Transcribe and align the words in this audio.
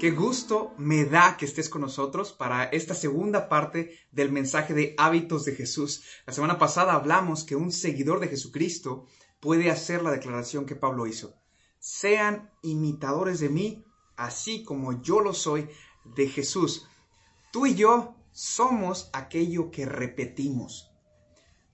Qué 0.00 0.12
gusto 0.12 0.72
me 0.78 1.04
da 1.04 1.36
que 1.36 1.44
estés 1.44 1.68
con 1.68 1.82
nosotros 1.82 2.32
para 2.32 2.64
esta 2.64 2.94
segunda 2.94 3.50
parte 3.50 3.98
del 4.10 4.32
mensaje 4.32 4.72
de 4.72 4.94
hábitos 4.96 5.44
de 5.44 5.54
Jesús. 5.54 6.02
La 6.24 6.32
semana 6.32 6.58
pasada 6.58 6.94
hablamos 6.94 7.44
que 7.44 7.54
un 7.54 7.70
seguidor 7.70 8.18
de 8.18 8.28
Jesucristo 8.28 9.04
puede 9.40 9.70
hacer 9.70 10.02
la 10.02 10.10
declaración 10.10 10.64
que 10.64 10.74
Pablo 10.74 11.06
hizo. 11.06 11.34
Sean 11.80 12.50
imitadores 12.62 13.40
de 13.40 13.50
mí, 13.50 13.84
así 14.16 14.64
como 14.64 15.02
yo 15.02 15.20
lo 15.20 15.34
soy 15.34 15.68
de 16.16 16.28
Jesús. 16.28 16.86
Tú 17.52 17.66
y 17.66 17.74
yo 17.74 18.16
somos 18.32 19.10
aquello 19.12 19.70
que 19.70 19.84
repetimos. 19.84 20.90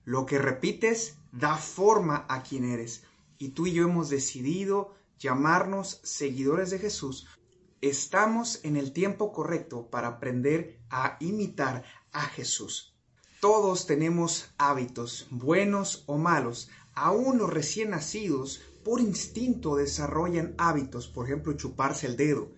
Lo 0.03 0.25
que 0.25 0.37
repites 0.37 1.17
da 1.31 1.55
forma 1.55 2.25
a 2.27 2.43
quien 2.43 2.65
eres. 2.65 3.03
Y 3.37 3.51
tú 3.51 3.67
y 3.67 3.71
yo 3.71 3.85
hemos 3.85 4.09
decidido 4.09 4.97
llamarnos 5.17 6.01
seguidores 6.03 6.71
de 6.71 6.79
Jesús 6.79 7.25
Estamos 7.81 8.59
en 8.63 8.75
el 8.75 8.91
tiempo 8.91 9.31
correcto 9.31 9.87
para 9.91 10.07
aprender 10.07 10.79
a 10.89 11.15
imitar 11.19 11.83
a 12.11 12.21
Jesús. 12.21 12.95
Todos 13.39 13.85
tenemos 13.85 14.49
hábitos, 14.57 15.27
buenos 15.29 16.03
o 16.07 16.17
malos. 16.17 16.71
Aún 16.95 17.37
los 17.37 17.53
recién 17.53 17.91
nacidos, 17.91 18.63
por 18.83 18.99
instinto, 18.99 19.75
desarrollan 19.75 20.55
hábitos, 20.57 21.07
por 21.07 21.27
ejemplo, 21.27 21.53
chuparse 21.53 22.07
el 22.07 22.17
dedo. 22.17 22.51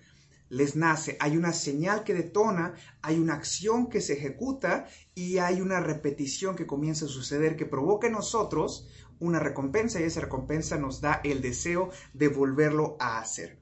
Les 0.47 0.77
nace, 0.77 1.17
hay 1.19 1.35
una 1.35 1.51
señal 1.51 2.05
que 2.05 2.13
detona, 2.13 2.75
hay 3.01 3.19
una 3.19 3.33
acción 3.33 3.89
que 3.89 3.99
se 3.99 4.13
ejecuta 4.13 4.87
y 5.15 5.39
hay 5.39 5.59
una 5.59 5.81
repetición 5.81 6.55
que 6.55 6.65
comienza 6.65 7.05
a 7.05 7.09
suceder 7.09 7.57
que 7.57 7.65
provoca 7.65 8.07
en 8.07 8.13
nosotros 8.13 8.87
una 9.19 9.39
recompensa 9.39 9.99
y 9.99 10.03
esa 10.03 10.21
recompensa 10.21 10.77
nos 10.77 11.01
da 11.01 11.19
el 11.25 11.41
deseo 11.41 11.89
de 12.13 12.29
volverlo 12.29 12.95
a 13.01 13.19
hacer. 13.19 13.58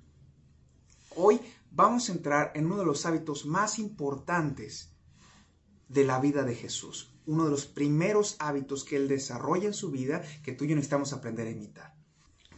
Hoy 1.19 1.41
vamos 1.71 2.09
a 2.09 2.11
entrar 2.11 2.51
en 2.53 2.67
uno 2.67 2.77
de 2.77 2.85
los 2.85 3.07
hábitos 3.07 3.47
más 3.47 3.79
importantes 3.79 4.91
de 5.89 6.03
la 6.03 6.19
vida 6.19 6.43
de 6.43 6.53
Jesús, 6.53 7.11
uno 7.25 7.45
de 7.45 7.49
los 7.49 7.65
primeros 7.65 8.35
hábitos 8.37 8.83
que 8.83 8.97
Él 8.97 9.07
desarrolla 9.07 9.65
en 9.65 9.73
su 9.73 9.89
vida 9.89 10.21
que 10.43 10.51
tú 10.51 10.65
y 10.65 10.67
yo 10.67 10.75
necesitamos 10.75 11.13
aprender 11.13 11.47
a 11.47 11.49
imitar. 11.49 11.95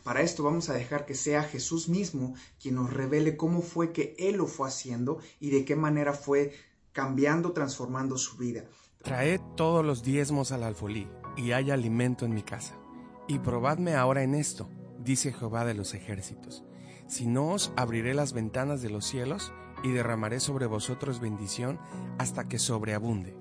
Para 0.03 0.23
esto 0.23 0.43
vamos 0.43 0.67
a 0.67 0.73
dejar 0.73 1.05
que 1.05 1.15
sea 1.15 1.43
Jesús 1.43 1.87
mismo 1.87 2.33
quien 2.61 2.75
nos 2.75 2.91
revele 2.91 3.37
cómo 3.37 3.61
fue 3.61 3.93
que 3.93 4.13
Él 4.19 4.35
lo 4.35 4.45
fue 4.45 4.67
haciendo 4.67 5.19
y 5.39 5.51
de 5.51 5.63
qué 5.63 5.77
manera 5.77 6.11
fue 6.11 6.51
cambiando, 6.91 7.53
transformando 7.53 8.17
su 8.17 8.35
vida. 8.35 8.65
Traed 9.03 9.39
todos 9.55 9.85
los 9.85 10.03
diezmos 10.03 10.51
al 10.51 10.63
alfolí 10.63 11.07
y 11.37 11.53
haya 11.53 11.75
alimento 11.75 12.25
en 12.25 12.33
mi 12.33 12.43
casa. 12.43 12.77
Y 13.25 13.39
probadme 13.39 13.95
ahora 13.95 14.23
en 14.23 14.35
esto, 14.35 14.69
dice 14.99 15.31
Jehová 15.31 15.63
de 15.63 15.75
los 15.75 15.93
ejércitos 15.93 16.65
si 17.09 17.25
no 17.25 17.49
os 17.49 17.73
abriré 17.75 18.13
las 18.13 18.33
ventanas 18.33 18.81
de 18.81 18.89
los 18.89 19.05
cielos 19.05 19.51
y 19.83 19.89
derramaré 19.89 20.39
sobre 20.39 20.67
vosotros 20.67 21.19
bendición 21.19 21.79
hasta 22.19 22.47
que 22.47 22.59
sobreabunde. 22.59 23.35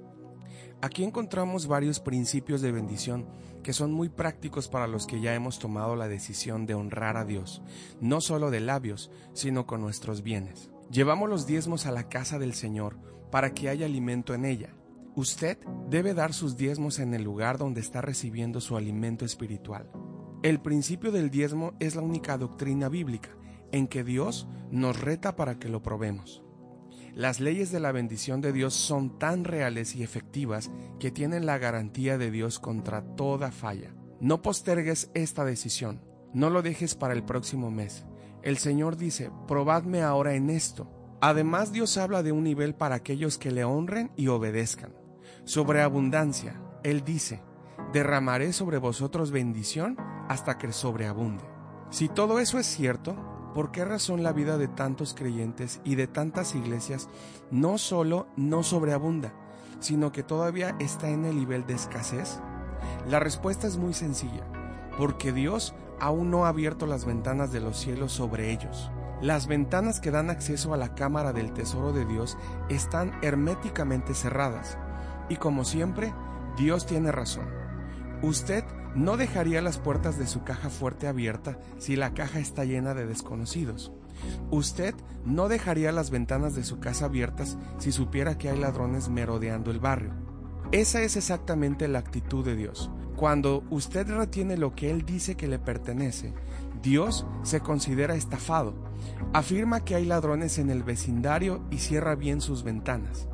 Aquí 0.80 1.04
encontramos 1.04 1.66
varios 1.66 2.00
principios 2.00 2.60
de 2.62 2.72
bendición 2.72 3.26
que 3.62 3.72
son 3.72 3.92
muy 3.92 4.08
prácticos 4.08 4.68
para 4.68 4.86
los 4.86 5.06
que 5.06 5.20
ya 5.20 5.34
hemos 5.34 5.58
tomado 5.58 5.96
la 5.96 6.08
decisión 6.08 6.64
de 6.64 6.74
honrar 6.74 7.16
a 7.16 7.24
Dios, 7.24 7.62
no 8.00 8.20
solo 8.20 8.50
de 8.50 8.60
labios, 8.60 9.10
sino 9.34 9.66
con 9.66 9.80
nuestros 9.80 10.22
bienes. 10.22 10.70
Llevamos 10.90 11.28
los 11.28 11.46
diezmos 11.46 11.84
a 11.84 11.92
la 11.92 12.08
casa 12.08 12.38
del 12.38 12.54
Señor 12.54 12.96
para 13.30 13.52
que 13.52 13.68
haya 13.68 13.86
alimento 13.86 14.32
en 14.32 14.44
ella. 14.44 14.72
Usted 15.14 15.58
debe 15.90 16.14
dar 16.14 16.32
sus 16.32 16.56
diezmos 16.56 17.00
en 17.00 17.12
el 17.12 17.22
lugar 17.24 17.58
donde 17.58 17.80
está 17.80 18.00
recibiendo 18.00 18.60
su 18.60 18.76
alimento 18.76 19.24
espiritual. 19.24 19.90
El 20.42 20.60
principio 20.60 21.10
del 21.10 21.28
diezmo 21.28 21.74
es 21.80 21.96
la 21.96 22.02
única 22.02 22.38
doctrina 22.38 22.88
bíblica 22.88 23.37
en 23.72 23.88
que 23.88 24.04
Dios 24.04 24.48
nos 24.70 25.00
reta 25.00 25.36
para 25.36 25.58
que 25.58 25.68
lo 25.68 25.82
probemos. 25.82 26.42
Las 27.14 27.40
leyes 27.40 27.72
de 27.72 27.80
la 27.80 27.90
bendición 27.90 28.40
de 28.40 28.52
Dios 28.52 28.74
son 28.74 29.18
tan 29.18 29.44
reales 29.44 29.96
y 29.96 30.02
efectivas 30.02 30.70
que 31.00 31.10
tienen 31.10 31.46
la 31.46 31.58
garantía 31.58 32.16
de 32.16 32.30
Dios 32.30 32.58
contra 32.58 33.02
toda 33.16 33.50
falla. 33.50 33.94
No 34.20 34.42
postergues 34.42 35.10
esta 35.14 35.44
decisión, 35.44 36.00
no 36.32 36.50
lo 36.50 36.62
dejes 36.62 36.94
para 36.94 37.14
el 37.14 37.24
próximo 37.24 37.70
mes. 37.70 38.04
El 38.42 38.58
Señor 38.58 38.96
dice, 38.96 39.30
probadme 39.48 40.02
ahora 40.02 40.34
en 40.34 40.48
esto. 40.48 40.90
Además 41.20 41.72
Dios 41.72 41.96
habla 41.98 42.22
de 42.22 42.30
un 42.30 42.44
nivel 42.44 42.74
para 42.74 42.94
aquellos 42.94 43.38
que 43.38 43.50
le 43.50 43.64
honren 43.64 44.12
y 44.16 44.28
obedezcan. 44.28 44.94
Sobre 45.44 45.82
abundancia, 45.82 46.60
Él 46.84 47.04
dice, 47.04 47.42
derramaré 47.92 48.52
sobre 48.52 48.78
vosotros 48.78 49.30
bendición 49.30 49.96
hasta 50.28 50.58
que 50.58 50.72
sobreabunde. 50.72 51.44
Si 51.90 52.08
todo 52.08 52.38
eso 52.38 52.58
es 52.58 52.66
cierto, 52.66 53.16
¿Por 53.54 53.70
qué 53.72 53.84
razón 53.84 54.22
la 54.22 54.32
vida 54.32 54.58
de 54.58 54.68
tantos 54.68 55.14
creyentes 55.14 55.80
y 55.84 55.94
de 55.94 56.06
tantas 56.06 56.54
iglesias 56.54 57.08
no 57.50 57.78
solo 57.78 58.28
no 58.36 58.62
sobreabunda, 58.62 59.32
sino 59.80 60.12
que 60.12 60.22
todavía 60.22 60.76
está 60.78 61.08
en 61.08 61.24
el 61.24 61.36
nivel 61.36 61.66
de 61.66 61.74
escasez? 61.74 62.40
La 63.08 63.20
respuesta 63.20 63.66
es 63.66 63.76
muy 63.76 63.94
sencilla, 63.94 64.44
porque 64.98 65.32
Dios 65.32 65.74
aún 65.98 66.30
no 66.30 66.44
ha 66.44 66.48
abierto 66.48 66.86
las 66.86 67.04
ventanas 67.04 67.52
de 67.52 67.60
los 67.60 67.78
cielos 67.78 68.12
sobre 68.12 68.52
ellos. 68.52 68.90
Las 69.20 69.48
ventanas 69.48 69.98
que 69.98 70.12
dan 70.12 70.30
acceso 70.30 70.72
a 70.72 70.76
la 70.76 70.94
cámara 70.94 71.32
del 71.32 71.52
tesoro 71.52 71.92
de 71.92 72.04
Dios 72.04 72.38
están 72.68 73.12
herméticamente 73.22 74.14
cerradas. 74.14 74.78
Y 75.28 75.36
como 75.36 75.64
siempre, 75.64 76.14
Dios 76.56 76.86
tiene 76.86 77.10
razón. 77.10 77.48
Usted 78.22 78.64
no 78.98 79.16
dejaría 79.16 79.62
las 79.62 79.78
puertas 79.78 80.18
de 80.18 80.26
su 80.26 80.42
caja 80.42 80.70
fuerte 80.70 81.06
abierta 81.06 81.56
si 81.78 81.94
la 81.94 82.14
caja 82.14 82.40
está 82.40 82.64
llena 82.64 82.94
de 82.94 83.06
desconocidos. 83.06 83.92
Usted 84.50 84.92
no 85.24 85.48
dejaría 85.48 85.92
las 85.92 86.10
ventanas 86.10 86.56
de 86.56 86.64
su 86.64 86.80
casa 86.80 87.04
abiertas 87.04 87.56
si 87.78 87.92
supiera 87.92 88.36
que 88.38 88.48
hay 88.48 88.58
ladrones 88.58 89.08
merodeando 89.08 89.70
el 89.70 89.78
barrio. 89.78 90.10
Esa 90.72 91.00
es 91.02 91.16
exactamente 91.16 91.86
la 91.86 92.00
actitud 92.00 92.44
de 92.44 92.56
Dios. 92.56 92.90
Cuando 93.14 93.62
usted 93.70 94.08
retiene 94.08 94.56
lo 94.56 94.74
que 94.74 94.90
Él 94.90 95.06
dice 95.06 95.36
que 95.36 95.46
le 95.46 95.60
pertenece, 95.60 96.34
Dios 96.82 97.24
se 97.44 97.60
considera 97.60 98.16
estafado. 98.16 98.74
Afirma 99.32 99.84
que 99.84 99.94
hay 99.94 100.06
ladrones 100.06 100.58
en 100.58 100.70
el 100.70 100.82
vecindario 100.82 101.64
y 101.70 101.78
cierra 101.78 102.16
bien 102.16 102.40
sus 102.40 102.64
ventanas. 102.64 103.28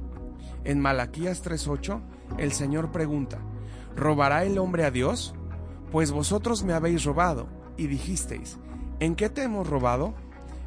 En 0.64 0.78
Malaquías 0.78 1.42
3:8, 1.42 2.02
el 2.36 2.52
Señor 2.52 2.92
pregunta, 2.92 3.38
¿robará 3.96 4.44
el 4.44 4.58
hombre 4.58 4.84
a 4.84 4.90
Dios? 4.90 5.34
Pues 5.94 6.10
vosotros 6.10 6.64
me 6.64 6.72
habéis 6.72 7.04
robado, 7.04 7.46
y 7.76 7.86
dijisteis, 7.86 8.58
¿en 8.98 9.14
qué 9.14 9.30
te 9.30 9.44
hemos 9.44 9.68
robado? 9.68 10.12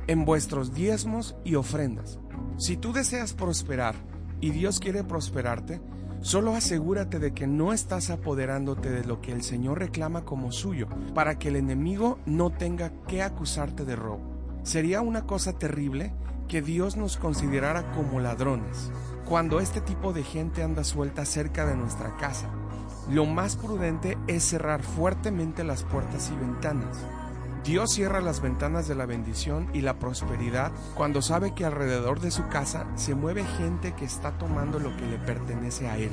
En 0.08 0.24
vuestros 0.24 0.74
diezmos 0.74 1.36
y 1.44 1.56
ofrendas. 1.56 2.18
Si 2.56 2.78
tú 2.78 2.94
deseas 2.94 3.34
prosperar 3.34 3.94
y 4.40 4.52
Dios 4.52 4.80
quiere 4.80 5.04
prosperarte, 5.04 5.82
solo 6.22 6.56
asegúrate 6.56 7.20
de 7.20 7.34
que 7.34 7.46
no 7.46 7.74
estás 7.74 8.10
apoderándote 8.10 8.90
de 8.90 9.04
lo 9.04 9.20
que 9.20 9.34
el 9.34 9.44
Señor 9.44 9.80
reclama 9.80 10.24
como 10.24 10.54
suyo, 10.54 10.88
para 11.14 11.38
que 11.38 11.50
el 11.50 11.58
enemigo 11.58 12.20
no 12.26 12.50
tenga 12.52 12.94
que 13.06 13.22
acusarte 13.22 13.84
de 13.84 13.98
robo. 13.98 14.22
Sería 14.64 15.02
una 15.02 15.26
cosa 15.26 15.52
terrible 15.52 16.14
que 16.48 16.62
Dios 16.62 16.96
nos 16.96 17.18
considerara 17.18 17.92
como 17.92 18.22
ladrones, 18.22 18.94
cuando 19.26 19.60
este 19.60 19.82
tipo 19.82 20.14
de 20.14 20.24
gente 20.24 20.64
anda 20.64 20.86
suelta 20.86 21.26
cerca 21.26 21.66
de 21.66 21.76
nuestra 21.76 22.16
casa 22.16 22.50
lo 23.10 23.26
más 23.26 23.56
prudente 23.56 24.18
es 24.28 24.44
cerrar 24.44 24.84
fuertemente 24.84 25.64
las 25.64 25.84
puertas 25.84 26.30
y 26.30 26.36
ventanas. 26.36 27.06
Dios 27.64 27.92
cierra 27.92 28.22
las 28.22 28.42
ventanas 28.42 28.88
de 28.88 28.96
la 28.96 29.06
bendición 29.06 29.70
y 29.74 29.82
la 29.82 30.00
prosperidad 30.00 30.72
cuando 30.96 31.22
sabe 31.22 31.54
que 31.54 31.66
alrededor 31.66 32.20
de 32.20 32.32
su 32.32 32.48
casa 32.48 32.86
se 32.96 33.16
mueve 33.16 33.44
gente 33.44 33.94
que 33.94 34.06
está 34.06 34.38
tomando 34.38 34.80
lo 34.80 34.96
que 34.96 35.06
le 35.06 35.18
pertenece 35.18 35.88
a 35.88 35.98
Él. 35.98 36.12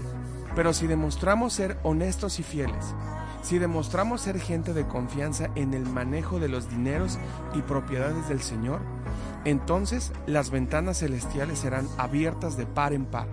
Pero 0.56 0.72
si 0.72 0.86
demostramos 0.86 1.52
ser 1.52 1.78
honestos 1.82 2.38
y 2.38 2.42
fieles, 2.42 2.94
si 3.42 3.58
demostramos 3.58 4.22
ser 4.22 4.40
gente 4.40 4.72
de 4.72 4.86
confianza 4.86 5.50
en 5.54 5.74
el 5.74 5.84
manejo 5.84 6.40
de 6.40 6.48
los 6.48 6.70
dineros 6.70 7.18
y 7.54 7.62
propiedades 7.62 8.28
del 8.28 8.40
Señor, 8.40 8.80
entonces 9.44 10.12
las 10.26 10.50
ventanas 10.50 10.98
celestiales 10.98 11.58
serán 11.58 11.88
abiertas 11.98 12.56
de 12.56 12.66
par 12.66 12.92
en 12.92 13.06
par 13.06 13.28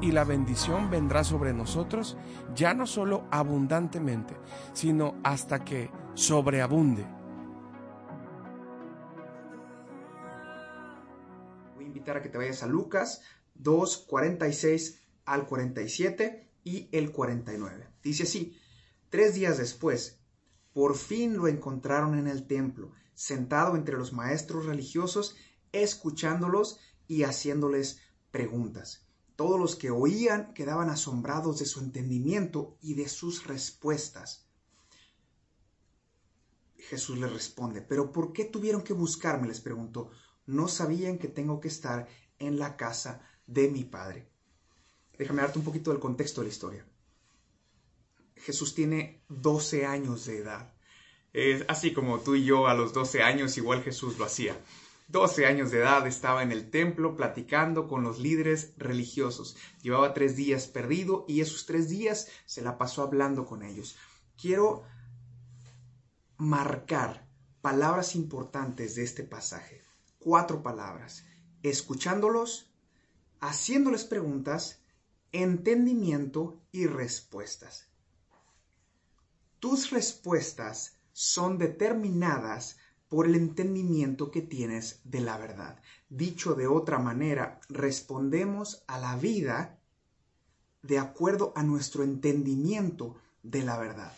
y 0.00 0.12
la 0.12 0.24
bendición 0.24 0.90
vendrá 0.90 1.24
sobre 1.24 1.52
nosotros 1.52 2.16
ya 2.54 2.74
no 2.74 2.86
solo 2.86 3.26
abundantemente, 3.30 4.34
sino 4.72 5.20
hasta 5.22 5.64
que 5.64 5.90
sobreabunde. 6.14 7.06
Voy 11.74 11.84
a 11.84 11.88
invitar 11.88 12.16
a 12.16 12.22
que 12.22 12.28
te 12.28 12.38
vayas 12.38 12.62
a 12.62 12.66
Lucas 12.66 13.22
2, 13.54 14.06
46 14.08 15.02
al 15.26 15.46
47 15.46 16.50
y 16.64 16.88
el 16.92 17.12
49. 17.12 17.88
Dice 18.02 18.22
así, 18.22 18.58
tres 19.10 19.34
días 19.34 19.58
después, 19.58 20.20
por 20.72 20.96
fin 20.96 21.36
lo 21.36 21.48
encontraron 21.48 22.18
en 22.18 22.26
el 22.26 22.46
templo, 22.46 22.92
sentado 23.14 23.76
entre 23.76 23.98
los 23.98 24.12
maestros 24.12 24.64
religiosos, 24.64 25.36
escuchándolos 25.72 26.78
y 27.06 27.24
haciéndoles 27.24 28.00
preguntas. 28.30 29.06
Todos 29.36 29.58
los 29.58 29.76
que 29.76 29.90
oían 29.90 30.52
quedaban 30.54 30.90
asombrados 30.90 31.58
de 31.58 31.66
su 31.66 31.80
entendimiento 31.80 32.76
y 32.82 32.94
de 32.94 33.08
sus 33.08 33.46
respuestas. 33.46 34.46
Jesús 36.76 37.18
les 37.18 37.32
responde, 37.32 37.82
¿pero 37.82 38.12
por 38.12 38.32
qué 38.32 38.44
tuvieron 38.44 38.82
que 38.82 38.92
buscarme? 38.92 39.48
les 39.48 39.60
preguntó. 39.60 40.10
no 40.46 40.66
sabían 40.66 41.18
que 41.18 41.28
tengo 41.28 41.60
que 41.60 41.68
estar 41.68 42.08
en 42.38 42.58
la 42.58 42.76
casa 42.76 43.22
de 43.46 43.68
mi 43.68 43.84
Padre. 43.84 44.28
Déjame 45.16 45.42
darte 45.42 45.58
un 45.58 45.64
poquito 45.64 45.90
del 45.90 46.00
contexto 46.00 46.40
de 46.40 46.46
la 46.46 46.52
historia. 46.52 46.86
Jesús 48.36 48.74
tiene 48.74 49.22
12 49.28 49.86
años 49.86 50.26
de 50.26 50.38
edad. 50.38 50.72
Es 51.32 51.64
así 51.68 51.92
como 51.92 52.20
tú 52.20 52.34
y 52.34 52.44
yo 52.44 52.66
a 52.66 52.74
los 52.74 52.92
12 52.92 53.22
años, 53.22 53.56
igual 53.56 53.82
Jesús 53.82 54.18
lo 54.18 54.24
hacía. 54.24 54.58
12 55.10 55.46
años 55.46 55.72
de 55.72 55.78
edad 55.78 56.06
estaba 56.06 56.44
en 56.44 56.52
el 56.52 56.70
templo 56.70 57.16
platicando 57.16 57.88
con 57.88 58.04
los 58.04 58.20
líderes 58.20 58.74
religiosos. 58.76 59.56
Llevaba 59.82 60.14
tres 60.14 60.36
días 60.36 60.68
perdido 60.68 61.24
y 61.26 61.40
esos 61.40 61.66
tres 61.66 61.88
días 61.88 62.28
se 62.46 62.62
la 62.62 62.78
pasó 62.78 63.02
hablando 63.02 63.44
con 63.44 63.64
ellos. 63.64 63.96
Quiero 64.40 64.84
marcar 66.36 67.26
palabras 67.60 68.14
importantes 68.14 68.94
de 68.94 69.02
este 69.02 69.24
pasaje. 69.24 69.82
Cuatro 70.20 70.62
palabras. 70.62 71.24
Escuchándolos, 71.64 72.70
haciéndoles 73.40 74.04
preguntas, 74.04 74.80
entendimiento 75.32 76.60
y 76.70 76.86
respuestas. 76.86 77.88
Tus 79.58 79.90
respuestas 79.90 80.98
son 81.12 81.58
determinadas 81.58 82.78
por 83.10 83.26
el 83.26 83.34
entendimiento 83.34 84.30
que 84.30 84.40
tienes 84.40 85.00
de 85.04 85.20
la 85.20 85.36
verdad. 85.36 85.78
Dicho 86.08 86.54
de 86.54 86.68
otra 86.68 86.98
manera, 86.98 87.60
respondemos 87.68 88.84
a 88.86 88.98
la 88.98 89.16
vida 89.16 89.80
de 90.82 90.98
acuerdo 90.98 91.52
a 91.56 91.64
nuestro 91.64 92.04
entendimiento 92.04 93.16
de 93.42 93.64
la 93.64 93.78
verdad. 93.78 94.12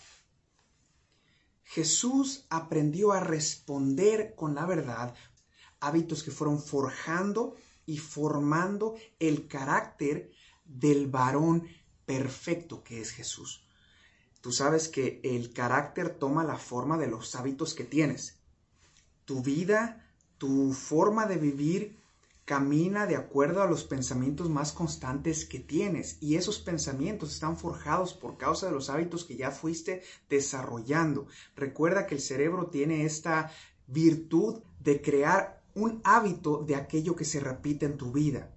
Jesús 1.65 2.44
aprendió 2.50 3.12
a 3.12 3.21
responder 3.21 4.35
con 4.37 4.55
la 4.55 4.67
verdad 4.67 5.15
hábitos 5.81 6.23
que 6.23 6.31
fueron 6.31 6.61
forjando 6.61 7.56
y 7.87 7.97
formando 7.97 8.94
el 9.19 9.49
carácter 9.49 10.31
del 10.67 11.06
varón 11.06 11.67
perfecto 12.05 12.85
que 12.85 13.00
es 13.00 13.11
Jesús. 13.11 13.65
Tú 14.43 14.53
sabes 14.53 14.89
que 14.89 15.23
el 15.25 15.55
carácter 15.55 16.11
toma 16.11 16.44
la 16.44 16.59
forma 16.59 16.99
de 16.99 17.06
los 17.06 17.35
hábitos 17.37 17.73
que 17.73 17.85
tienes. 17.85 18.42
Tu 19.32 19.40
vida, 19.40 20.05
tu 20.37 20.75
forma 20.75 21.25
de 21.25 21.37
vivir 21.37 21.99
camina 22.44 23.06
de 23.06 23.17
acuerdo 23.17 23.62
a 23.62 23.67
los 23.67 23.84
pensamientos 23.84 24.50
más 24.50 24.73
constantes 24.73 25.46
que 25.46 25.58
tienes 25.58 26.19
y 26.20 26.34
esos 26.34 26.58
pensamientos 26.58 27.32
están 27.32 27.56
forjados 27.56 28.12
por 28.12 28.37
causa 28.37 28.67
de 28.67 28.73
los 28.73 28.90
hábitos 28.90 29.25
que 29.25 29.37
ya 29.37 29.50
fuiste 29.50 30.02
desarrollando. 30.29 31.29
Recuerda 31.56 32.06
que 32.06 32.17
el 32.17 32.20
cerebro 32.20 32.67
tiene 32.67 33.06
esta 33.06 33.50
virtud 33.87 34.61
de 34.81 35.00
crear 35.00 35.62
un 35.75 36.02
hábito 36.05 36.62
de 36.62 36.76
aquello 36.76 37.17
que 37.17 37.25
se 37.25 37.40
repite 37.40 37.87
en 37.87 37.96
tu 37.96 38.12
vida 38.12 38.52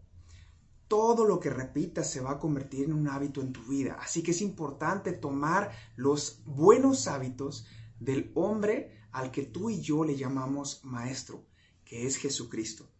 todo 0.89 1.25
lo 1.25 1.39
que 1.39 1.49
repitas 1.49 2.11
se 2.11 2.19
va 2.19 2.31
a 2.31 2.39
convertir 2.39 2.83
en 2.83 2.93
un 2.93 3.07
hábito 3.07 3.39
en 3.41 3.53
tu 3.53 3.63
vida. 3.63 3.97
Así 4.01 4.21
que 4.21 4.31
es 4.31 4.41
importante 4.41 5.13
tomar 5.13 5.71
los 5.95 6.41
buenos 6.45 7.07
hábitos 7.07 7.65
del 7.99 8.29
hombre 8.35 8.94
al 9.15 9.31
que 9.31 9.43
tú 9.43 9.69
y 9.69 9.79
yo 9.79 10.03
le 10.03 10.17
llamamos 10.17 10.83
maestro, 10.83 11.45
que 11.85 12.05
es 12.05 12.17
Jesucristo. 12.17 12.91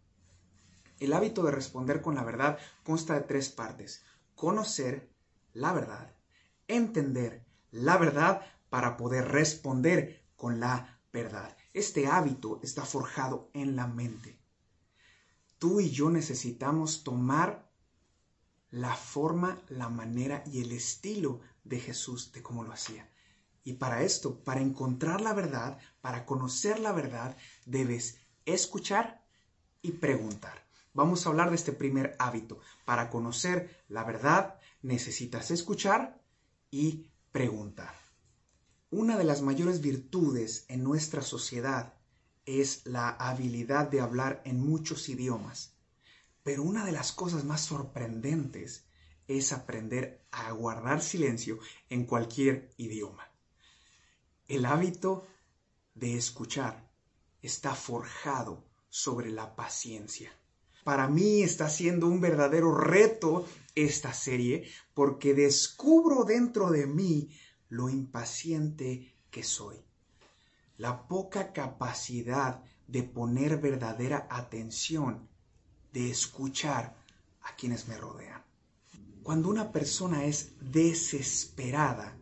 El 0.98 1.12
hábito 1.12 1.42
de 1.42 1.50
responder 1.50 2.00
con 2.00 2.14
la 2.14 2.24
verdad 2.24 2.58
consta 2.84 3.12
de 3.12 3.20
tres 3.20 3.50
partes. 3.50 4.02
Conocer 4.34 5.10
la 5.52 5.74
verdad, 5.74 6.16
entender 6.68 7.44
la 7.70 7.98
verdad 7.98 8.40
para 8.70 8.96
poder 8.96 9.28
responder 9.28 10.24
con 10.36 10.58
la 10.58 11.02
verdad. 11.12 11.54
Este 11.74 12.06
hábito 12.06 12.60
está 12.62 12.86
forjado 12.86 13.50
en 13.52 13.76
la 13.76 13.86
mente. 13.86 14.40
Tú 15.58 15.80
y 15.80 15.90
yo 15.90 16.08
necesitamos 16.08 17.04
tomar 17.04 17.70
la 18.70 18.94
forma, 18.94 19.60
la 19.68 19.90
manera 19.90 20.42
y 20.46 20.62
el 20.62 20.72
estilo 20.72 21.42
de 21.62 21.78
Jesús, 21.78 22.32
de 22.32 22.42
cómo 22.42 22.64
lo 22.64 22.72
hacía. 22.72 23.06
Y 23.66 23.72
para 23.72 24.04
esto, 24.04 24.44
para 24.44 24.60
encontrar 24.60 25.20
la 25.20 25.34
verdad, 25.34 25.80
para 26.00 26.24
conocer 26.24 26.78
la 26.78 26.92
verdad, 26.92 27.36
debes 27.64 28.20
escuchar 28.44 29.26
y 29.82 29.90
preguntar. 29.90 30.68
Vamos 30.94 31.26
a 31.26 31.30
hablar 31.30 31.50
de 31.50 31.56
este 31.56 31.72
primer 31.72 32.14
hábito. 32.20 32.60
Para 32.84 33.10
conocer 33.10 33.84
la 33.88 34.04
verdad, 34.04 34.60
necesitas 34.82 35.50
escuchar 35.50 36.22
y 36.70 37.10
preguntar. 37.32 37.92
Una 38.90 39.18
de 39.18 39.24
las 39.24 39.42
mayores 39.42 39.80
virtudes 39.80 40.64
en 40.68 40.84
nuestra 40.84 41.22
sociedad 41.22 41.94
es 42.44 42.86
la 42.86 43.08
habilidad 43.08 43.90
de 43.90 44.00
hablar 44.00 44.42
en 44.44 44.60
muchos 44.60 45.08
idiomas. 45.08 45.74
Pero 46.44 46.62
una 46.62 46.84
de 46.84 46.92
las 46.92 47.10
cosas 47.10 47.42
más 47.42 47.62
sorprendentes 47.62 48.86
es 49.26 49.52
aprender 49.52 50.24
a 50.30 50.52
guardar 50.52 51.02
silencio 51.02 51.58
en 51.90 52.04
cualquier 52.04 52.70
idioma. 52.76 53.28
El 54.48 54.64
hábito 54.64 55.26
de 55.94 56.16
escuchar 56.16 56.88
está 57.42 57.74
forjado 57.74 58.64
sobre 58.88 59.32
la 59.32 59.56
paciencia. 59.56 60.30
Para 60.84 61.08
mí 61.08 61.42
está 61.42 61.68
siendo 61.68 62.06
un 62.06 62.20
verdadero 62.20 62.72
reto 62.72 63.44
esta 63.74 64.12
serie 64.12 64.70
porque 64.94 65.34
descubro 65.34 66.22
dentro 66.22 66.70
de 66.70 66.86
mí 66.86 67.28
lo 67.68 67.88
impaciente 67.88 69.16
que 69.32 69.42
soy. 69.42 69.84
La 70.76 71.08
poca 71.08 71.52
capacidad 71.52 72.62
de 72.86 73.02
poner 73.02 73.58
verdadera 73.58 74.28
atención 74.30 75.28
de 75.92 76.08
escuchar 76.08 76.94
a 77.42 77.56
quienes 77.56 77.88
me 77.88 77.96
rodean. 77.96 78.44
Cuando 79.24 79.48
una 79.48 79.72
persona 79.72 80.24
es 80.24 80.52
desesperada, 80.60 82.16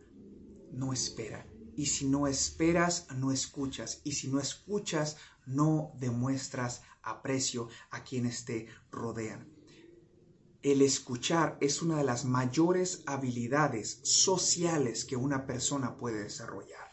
no 0.71 0.91
espera. 0.91 1.45
Y 1.75 1.87
si 1.87 2.05
no 2.05 2.27
esperas, 2.27 3.07
no 3.15 3.31
escuchas. 3.31 4.01
Y 4.03 4.13
si 4.13 4.27
no 4.27 4.39
escuchas, 4.39 5.17
no 5.45 5.91
demuestras 5.99 6.81
aprecio 7.03 7.69
a 7.91 8.03
quienes 8.03 8.45
te 8.45 8.67
rodean. 8.91 9.47
El 10.61 10.81
escuchar 10.81 11.57
es 11.61 11.81
una 11.83 11.97
de 11.97 12.03
las 12.03 12.25
mayores 12.25 13.03
habilidades 13.05 13.99
sociales 14.03 15.05
que 15.05 15.15
una 15.15 15.45
persona 15.45 15.95
puede 15.97 16.23
desarrollar. 16.23 16.91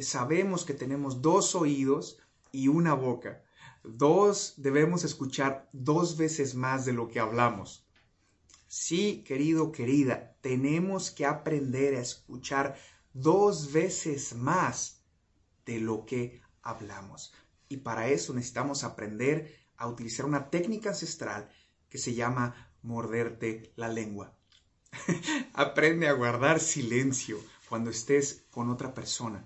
Sabemos 0.00 0.64
que 0.64 0.74
tenemos 0.74 1.20
dos 1.20 1.54
oídos 1.54 2.18
y 2.52 2.68
una 2.68 2.94
boca. 2.94 3.42
Dos, 3.84 4.54
debemos 4.56 5.04
escuchar 5.04 5.68
dos 5.72 6.16
veces 6.16 6.54
más 6.54 6.86
de 6.86 6.92
lo 6.92 7.08
que 7.08 7.20
hablamos. 7.20 7.86
Sí, 8.66 9.22
querido, 9.26 9.72
querida, 9.72 10.36
tenemos 10.40 11.10
que 11.10 11.24
aprender 11.24 11.94
a 11.94 12.00
escuchar 12.00 12.76
dos 13.16 13.72
veces 13.72 14.34
más 14.34 15.00
de 15.64 15.80
lo 15.80 16.04
que 16.04 16.42
hablamos. 16.62 17.32
Y 17.68 17.78
para 17.78 18.08
eso 18.08 18.34
necesitamos 18.34 18.84
aprender 18.84 19.56
a 19.78 19.88
utilizar 19.88 20.26
una 20.26 20.50
técnica 20.50 20.90
ancestral 20.90 21.50
que 21.88 21.98
se 21.98 22.14
llama 22.14 22.70
morderte 22.82 23.72
la 23.76 23.88
lengua. 23.88 24.34
Aprende 25.54 26.08
a 26.08 26.12
guardar 26.12 26.60
silencio 26.60 27.42
cuando 27.68 27.90
estés 27.90 28.44
con 28.50 28.70
otra 28.70 28.92
persona. 28.92 29.44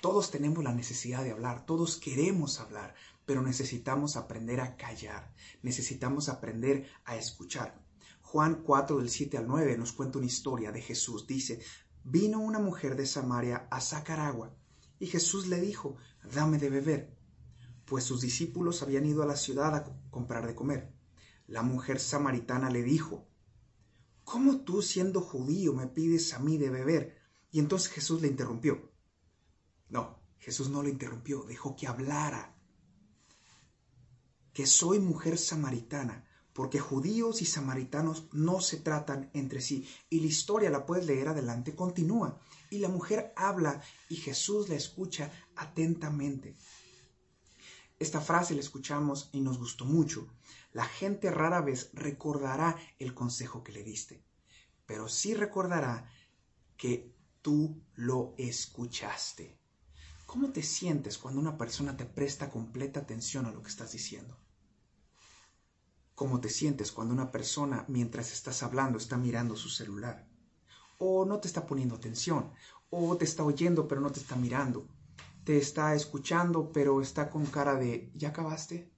Todos 0.00 0.30
tenemos 0.30 0.64
la 0.64 0.74
necesidad 0.74 1.22
de 1.22 1.30
hablar, 1.30 1.64
todos 1.64 1.96
queremos 1.96 2.60
hablar, 2.60 2.94
pero 3.24 3.42
necesitamos 3.42 4.16
aprender 4.16 4.60
a 4.60 4.76
callar, 4.76 5.32
necesitamos 5.62 6.28
aprender 6.28 6.90
a 7.04 7.16
escuchar. 7.16 7.80
Juan 8.34 8.62
4 8.64 8.98
del 8.98 9.08
7 9.08 9.38
al 9.38 9.46
9 9.46 9.78
nos 9.78 9.92
cuenta 9.92 10.18
una 10.18 10.26
historia 10.26 10.72
de 10.72 10.82
Jesús. 10.82 11.26
Dice, 11.26 11.60
vino 12.04 12.38
una 12.38 12.58
mujer 12.58 12.96
de 12.96 13.06
Samaria 13.06 13.66
a 13.70 13.80
sacar 13.80 14.20
agua 14.20 14.54
y 14.98 15.06
Jesús 15.06 15.48
le 15.48 15.60
dijo, 15.60 15.96
dame 16.34 16.58
de 16.58 16.70
beber, 16.70 17.16
pues 17.84 18.04
sus 18.04 18.20
discípulos 18.20 18.82
habían 18.82 19.06
ido 19.06 19.22
a 19.22 19.26
la 19.26 19.36
ciudad 19.36 19.74
a 19.74 19.84
comprar 20.10 20.46
de 20.46 20.54
comer. 20.54 20.94
La 21.46 21.62
mujer 21.62 21.98
samaritana 21.98 22.70
le 22.70 22.82
dijo, 22.82 23.26
¿cómo 24.22 24.60
tú 24.60 24.82
siendo 24.82 25.20
judío 25.20 25.74
me 25.74 25.86
pides 25.86 26.32
a 26.32 26.38
mí 26.38 26.56
de 26.56 26.70
beber? 26.70 27.18
Y 27.50 27.58
entonces 27.58 27.90
Jesús 27.90 28.22
le 28.22 28.28
interrumpió. 28.28 28.90
No, 29.88 30.18
Jesús 30.38 30.70
no 30.70 30.82
le 30.82 30.90
interrumpió, 30.90 31.42
dejó 31.44 31.76
que 31.76 31.86
hablara 31.86 32.54
que 34.54 34.66
soy 34.66 35.00
mujer 35.00 35.36
samaritana, 35.36 36.24
porque 36.54 36.78
judíos 36.78 37.42
y 37.42 37.46
samaritanos 37.46 38.28
no 38.32 38.60
se 38.60 38.78
tratan 38.78 39.28
entre 39.34 39.60
sí. 39.60 39.86
Y 40.08 40.20
la 40.20 40.26
historia 40.26 40.70
la 40.70 40.86
puedes 40.86 41.04
leer 41.04 41.28
adelante, 41.28 41.74
continúa. 41.74 42.40
Y 42.70 42.78
la 42.78 42.88
mujer 42.88 43.32
habla 43.36 43.82
y 44.08 44.16
Jesús 44.16 44.68
la 44.68 44.76
escucha 44.76 45.30
atentamente. 45.56 46.54
Esta 47.98 48.20
frase 48.20 48.54
la 48.54 48.60
escuchamos 48.60 49.28
y 49.32 49.40
nos 49.40 49.58
gustó 49.58 49.84
mucho. 49.84 50.28
La 50.72 50.84
gente 50.84 51.30
rara 51.30 51.60
vez 51.60 51.90
recordará 51.92 52.76
el 52.98 53.14
consejo 53.14 53.62
que 53.64 53.72
le 53.72 53.82
diste, 53.82 54.24
pero 54.86 55.08
sí 55.08 55.34
recordará 55.34 56.08
que 56.76 57.12
tú 57.42 57.82
lo 57.94 58.34
escuchaste. 58.38 59.58
¿Cómo 60.26 60.50
te 60.50 60.62
sientes 60.62 61.18
cuando 61.18 61.40
una 61.40 61.58
persona 61.58 61.96
te 61.96 62.04
presta 62.04 62.50
completa 62.50 63.00
atención 63.00 63.46
a 63.46 63.52
lo 63.52 63.62
que 63.62 63.70
estás 63.70 63.92
diciendo? 63.92 64.43
Cómo 66.14 66.40
te 66.40 66.48
sientes 66.48 66.92
cuando 66.92 67.14
una 67.14 67.30
persona 67.30 67.84
mientras 67.88 68.32
estás 68.32 68.62
hablando 68.62 68.98
está 68.98 69.16
mirando 69.16 69.56
su 69.56 69.68
celular 69.68 70.26
o 70.98 71.24
no 71.24 71.40
te 71.40 71.48
está 71.48 71.66
poniendo 71.66 71.96
atención 71.96 72.50
o 72.90 73.16
te 73.16 73.24
está 73.24 73.44
oyendo 73.44 73.88
pero 73.88 74.00
no 74.00 74.10
te 74.10 74.20
está 74.20 74.36
mirando, 74.36 74.86
te 75.44 75.58
está 75.58 75.94
escuchando 75.94 76.70
pero 76.72 77.00
está 77.00 77.30
con 77.30 77.46
cara 77.46 77.74
de 77.74 78.10
¿ya 78.14 78.28
acabaste? 78.28 78.90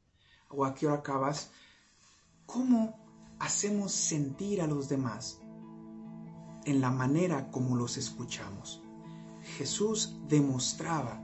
o 0.50 0.64
¿a 0.64 0.74
qué 0.74 0.86
hora 0.86 0.96
acabas? 0.96 1.50
¿Cómo 2.44 2.98
hacemos 3.38 3.92
sentir 3.92 4.62
a 4.62 4.66
los 4.66 4.88
demás? 4.88 5.40
En 6.64 6.80
la 6.80 6.90
manera 6.90 7.50
como 7.50 7.76
los 7.76 7.96
escuchamos. 7.96 8.82
Jesús 9.56 10.16
demostraba 10.28 11.22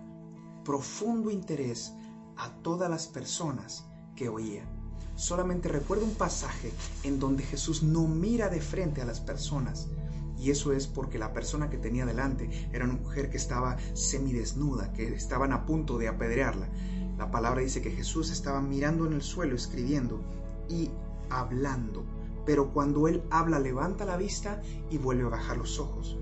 profundo 0.64 1.30
interés 1.30 1.92
a 2.36 2.50
todas 2.62 2.88
las 2.88 3.06
personas 3.06 3.84
que 4.16 4.28
oían. 4.28 4.81
Solamente 5.22 5.68
recuerdo 5.68 6.04
un 6.04 6.16
pasaje 6.16 6.72
en 7.04 7.20
donde 7.20 7.44
Jesús 7.44 7.84
no 7.84 8.08
mira 8.08 8.48
de 8.48 8.60
frente 8.60 9.02
a 9.02 9.04
las 9.04 9.20
personas. 9.20 9.86
Y 10.36 10.50
eso 10.50 10.72
es 10.72 10.88
porque 10.88 11.16
la 11.16 11.32
persona 11.32 11.70
que 11.70 11.78
tenía 11.78 12.04
delante 12.04 12.50
era 12.72 12.86
una 12.86 12.94
mujer 12.94 13.30
que 13.30 13.36
estaba 13.36 13.76
semidesnuda, 13.94 14.92
que 14.92 15.14
estaban 15.14 15.52
a 15.52 15.64
punto 15.64 15.96
de 15.96 16.08
apedrearla. 16.08 16.68
La 17.18 17.30
palabra 17.30 17.60
dice 17.60 17.80
que 17.80 17.92
Jesús 17.92 18.32
estaba 18.32 18.60
mirando 18.60 19.06
en 19.06 19.12
el 19.12 19.22
suelo, 19.22 19.54
escribiendo 19.54 20.20
y 20.68 20.90
hablando. 21.30 22.02
Pero 22.44 22.72
cuando 22.72 23.06
Él 23.06 23.22
habla, 23.30 23.60
levanta 23.60 24.04
la 24.04 24.16
vista 24.16 24.60
y 24.90 24.98
vuelve 24.98 25.22
a 25.22 25.28
bajar 25.28 25.56
los 25.56 25.78
ojos. 25.78 26.16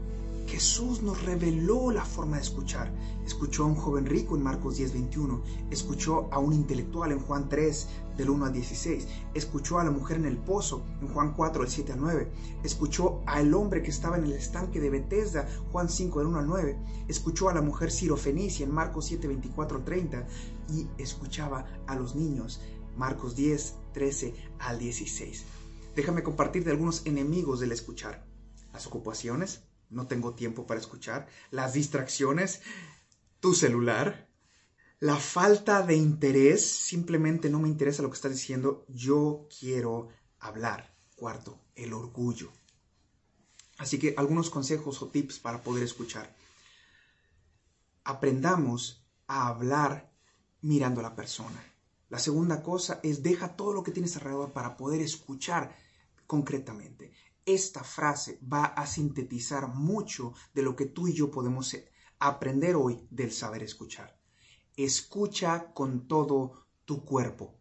Jesús 0.50 1.00
nos 1.00 1.22
reveló 1.22 1.92
la 1.92 2.04
forma 2.04 2.36
de 2.36 2.42
escuchar. 2.42 2.92
Escuchó 3.24 3.62
a 3.62 3.66
un 3.66 3.76
joven 3.76 4.04
rico 4.04 4.36
en 4.36 4.42
Marcos 4.42 4.78
10, 4.78 4.94
21. 4.94 5.44
Escuchó 5.70 6.28
a 6.32 6.40
un 6.40 6.52
intelectual 6.52 7.12
en 7.12 7.20
Juan 7.20 7.48
3, 7.48 7.86
del 8.16 8.30
1 8.30 8.46
al 8.46 8.52
16. 8.52 9.06
Escuchó 9.32 9.78
a 9.78 9.84
la 9.84 9.92
mujer 9.92 10.16
en 10.16 10.24
el 10.24 10.38
pozo 10.38 10.84
en 11.00 11.06
Juan 11.06 11.34
4, 11.34 11.62
del 11.62 11.70
7 11.70 11.92
al 11.92 12.00
9. 12.00 12.32
Escuchó 12.64 13.22
al 13.26 13.54
hombre 13.54 13.80
que 13.80 13.90
estaba 13.90 14.18
en 14.18 14.24
el 14.24 14.32
estanque 14.32 14.80
de 14.80 14.90
Bethesda, 14.90 15.48
Juan 15.70 15.88
5, 15.88 16.18
del 16.18 16.28
1 16.28 16.38
al 16.40 16.46
9. 16.48 16.78
Escuchó 17.06 17.48
a 17.48 17.54
la 17.54 17.62
mujer 17.62 17.92
sirofenicia 17.92 18.66
en 18.66 18.72
Marcos 18.72 19.04
7, 19.06 19.28
24 19.28 19.78
al 19.78 19.84
30. 19.84 20.26
Y 20.68 20.88
escuchaba 20.98 21.64
a 21.86 21.94
los 21.94 22.16
niños, 22.16 22.60
Marcos 22.96 23.36
10, 23.36 23.76
13 23.92 24.34
al 24.58 24.80
16. 24.80 25.44
Déjame 25.94 26.24
compartir 26.24 26.64
de 26.64 26.72
algunos 26.72 27.06
enemigos 27.06 27.60
del 27.60 27.70
escuchar. 27.70 28.26
Las 28.72 28.88
ocupaciones, 28.88 29.62
no 29.90 30.06
tengo 30.06 30.34
tiempo 30.34 30.66
para 30.66 30.80
escuchar, 30.80 31.28
las 31.50 31.74
distracciones, 31.74 32.62
tu 33.40 33.54
celular, 33.54 34.28
la 35.00 35.16
falta 35.16 35.82
de 35.82 35.96
interés, 35.96 36.66
simplemente 36.70 37.48
no 37.48 37.58
me 37.58 37.68
interesa 37.68 38.02
lo 38.02 38.10
que 38.10 38.16
estás 38.16 38.32
diciendo, 38.32 38.84
yo 38.88 39.48
quiero 39.58 40.08
hablar. 40.38 40.94
Cuarto, 41.16 41.58
el 41.74 41.92
orgullo. 41.92 42.50
Así 43.76 43.98
que 43.98 44.14
algunos 44.16 44.48
consejos 44.48 45.02
o 45.02 45.08
tips 45.08 45.38
para 45.38 45.62
poder 45.62 45.82
escuchar. 45.82 46.34
Aprendamos 48.04 49.06
a 49.26 49.48
hablar 49.48 50.10
mirando 50.62 51.00
a 51.00 51.02
la 51.02 51.14
persona. 51.14 51.62
La 52.08 52.18
segunda 52.18 52.62
cosa 52.62 53.00
es 53.02 53.22
deja 53.22 53.56
todo 53.56 53.72
lo 53.72 53.82
que 53.82 53.92
tienes 53.92 54.16
alrededor 54.16 54.52
para 54.52 54.76
poder 54.76 55.00
escuchar 55.00 55.74
concretamente 56.26 57.12
esta 57.54 57.82
frase 57.84 58.38
va 58.40 58.64
a 58.64 58.86
sintetizar 58.86 59.68
mucho 59.68 60.34
de 60.54 60.62
lo 60.62 60.76
que 60.76 60.86
tú 60.86 61.08
y 61.08 61.14
yo 61.14 61.30
podemos 61.30 61.76
aprender 62.18 62.76
hoy 62.76 63.06
del 63.10 63.32
saber 63.32 63.62
escuchar. 63.62 64.18
Escucha 64.76 65.72
con 65.72 66.06
todo 66.06 66.66
tu 66.84 67.04
cuerpo. 67.04 67.54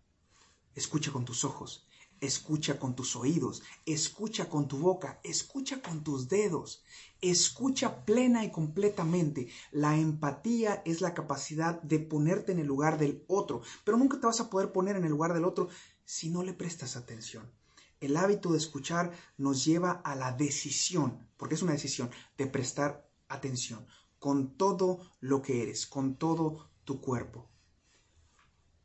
Escucha 0.75 1.11
con 1.11 1.25
tus 1.25 1.43
ojos. 1.43 1.87
Escucha 2.21 2.79
con 2.79 2.95
tus 2.95 3.15
oídos. 3.15 3.63
Escucha 3.85 4.49
con 4.49 4.67
tu 4.67 4.77
boca. 4.77 5.19
Escucha 5.23 5.81
con 5.81 6.03
tus 6.03 6.27
dedos. 6.27 6.83
Escucha 7.21 8.05
plena 8.05 8.43
y 8.43 8.51
completamente. 8.51 9.47
La 9.71 9.97
empatía 9.97 10.81
es 10.85 11.01
la 11.01 11.13
capacidad 11.13 11.81
de 11.81 11.99
ponerte 11.99 12.51
en 12.51 12.59
el 12.59 12.67
lugar 12.67 12.97
del 12.97 13.23
otro. 13.27 13.61
Pero 13.83 13.97
nunca 13.97 14.19
te 14.19 14.27
vas 14.27 14.39
a 14.41 14.49
poder 14.49 14.71
poner 14.71 14.95
en 14.95 15.05
el 15.05 15.11
lugar 15.11 15.33
del 15.33 15.45
otro 15.45 15.69
si 16.05 16.29
no 16.29 16.43
le 16.43 16.53
prestas 16.53 16.95
atención. 16.95 17.58
El 17.99 18.15
hábito 18.17 18.51
de 18.51 18.57
escuchar 18.57 19.11
nos 19.37 19.65
lleva 19.65 19.91
a 19.91 20.15
la 20.15 20.31
decisión, 20.31 21.27
porque 21.37 21.55
es 21.55 21.61
una 21.61 21.73
decisión, 21.73 22.09
de 22.37 22.47
prestar 22.47 23.09
atención 23.27 23.85
con 24.19 24.57
todo 24.57 24.99
lo 25.21 25.41
que 25.41 25.63
eres, 25.63 25.87
con 25.87 26.15
todo 26.15 26.69
tu 26.83 27.01
cuerpo. 27.01 27.49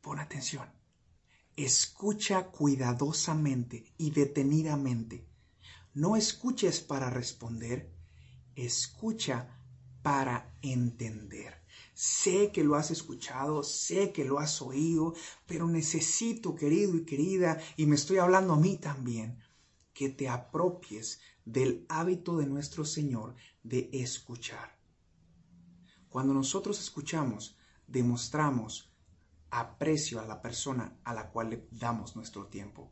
Pon 0.01 0.19
atención. 0.19 0.69
Escucha 1.55 2.47
cuidadosamente 2.47 3.93
y 3.97 4.11
detenidamente. 4.11 5.27
No 5.93 6.15
escuches 6.15 6.81
para 6.81 7.09
responder, 7.09 7.93
escucha 8.55 9.61
para 10.01 10.57
entender. 10.61 11.64
Sé 11.95 12.51
que 12.51 12.65
lo 12.65 12.75
has 12.75 12.91
escuchado, 12.91 13.63
sé 13.63 14.11
que 14.11 14.25
lo 14.25 14.39
has 14.39 14.61
oído, 14.61 15.13
pero 15.47 15.65
necesito, 15.65 16.53
querido 16.53 16.97
y 16.97 17.05
querida, 17.05 17.57
y 17.77 17.85
me 17.85 17.95
estoy 17.95 18.17
hablando 18.17 18.51
a 18.51 18.59
mí 18.59 18.75
también, 18.75 19.39
que 19.93 20.09
te 20.09 20.27
apropies 20.27 21.21
del 21.45 21.85
hábito 21.87 22.35
de 22.35 22.47
nuestro 22.47 22.83
Señor 22.83 23.35
de 23.63 23.89
escuchar. 23.93 24.77
Cuando 26.09 26.33
nosotros 26.33 26.81
escuchamos, 26.81 27.57
demostramos 27.87 28.93
aprecio 29.49 30.19
a 30.19 30.25
la 30.25 30.41
persona 30.41 30.99
a 31.05 31.13
la 31.13 31.31
cual 31.31 31.49
le 31.49 31.67
damos 31.71 32.17
nuestro 32.17 32.47
tiempo. 32.47 32.91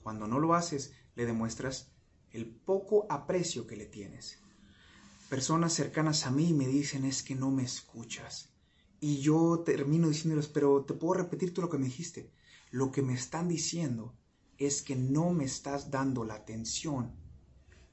Cuando 0.00 0.28
no 0.28 0.38
lo 0.38 0.54
haces, 0.54 0.92
le 1.16 1.26
demuestras 1.26 1.90
el 2.30 2.46
poco 2.46 3.04
aprecio 3.10 3.66
que 3.66 3.76
le 3.76 3.86
tienes 3.86 4.41
personas 5.32 5.72
cercanas 5.72 6.26
a 6.26 6.30
mí 6.30 6.52
me 6.52 6.66
dicen 6.66 7.06
es 7.06 7.22
que 7.22 7.34
no 7.34 7.50
me 7.50 7.62
escuchas. 7.62 8.50
Y 9.00 9.20
yo 9.20 9.62
termino 9.64 10.10
diciéndoles, 10.10 10.46
pero 10.46 10.84
te 10.84 10.92
puedo 10.92 11.14
repetir 11.14 11.54
todo 11.54 11.64
lo 11.64 11.70
que 11.70 11.78
me 11.78 11.86
dijiste. 11.86 12.30
Lo 12.70 12.92
que 12.92 13.00
me 13.00 13.14
están 13.14 13.48
diciendo 13.48 14.14
es 14.58 14.82
que 14.82 14.94
no 14.94 15.30
me 15.30 15.44
estás 15.44 15.90
dando 15.90 16.26
la 16.26 16.34
atención 16.34 17.16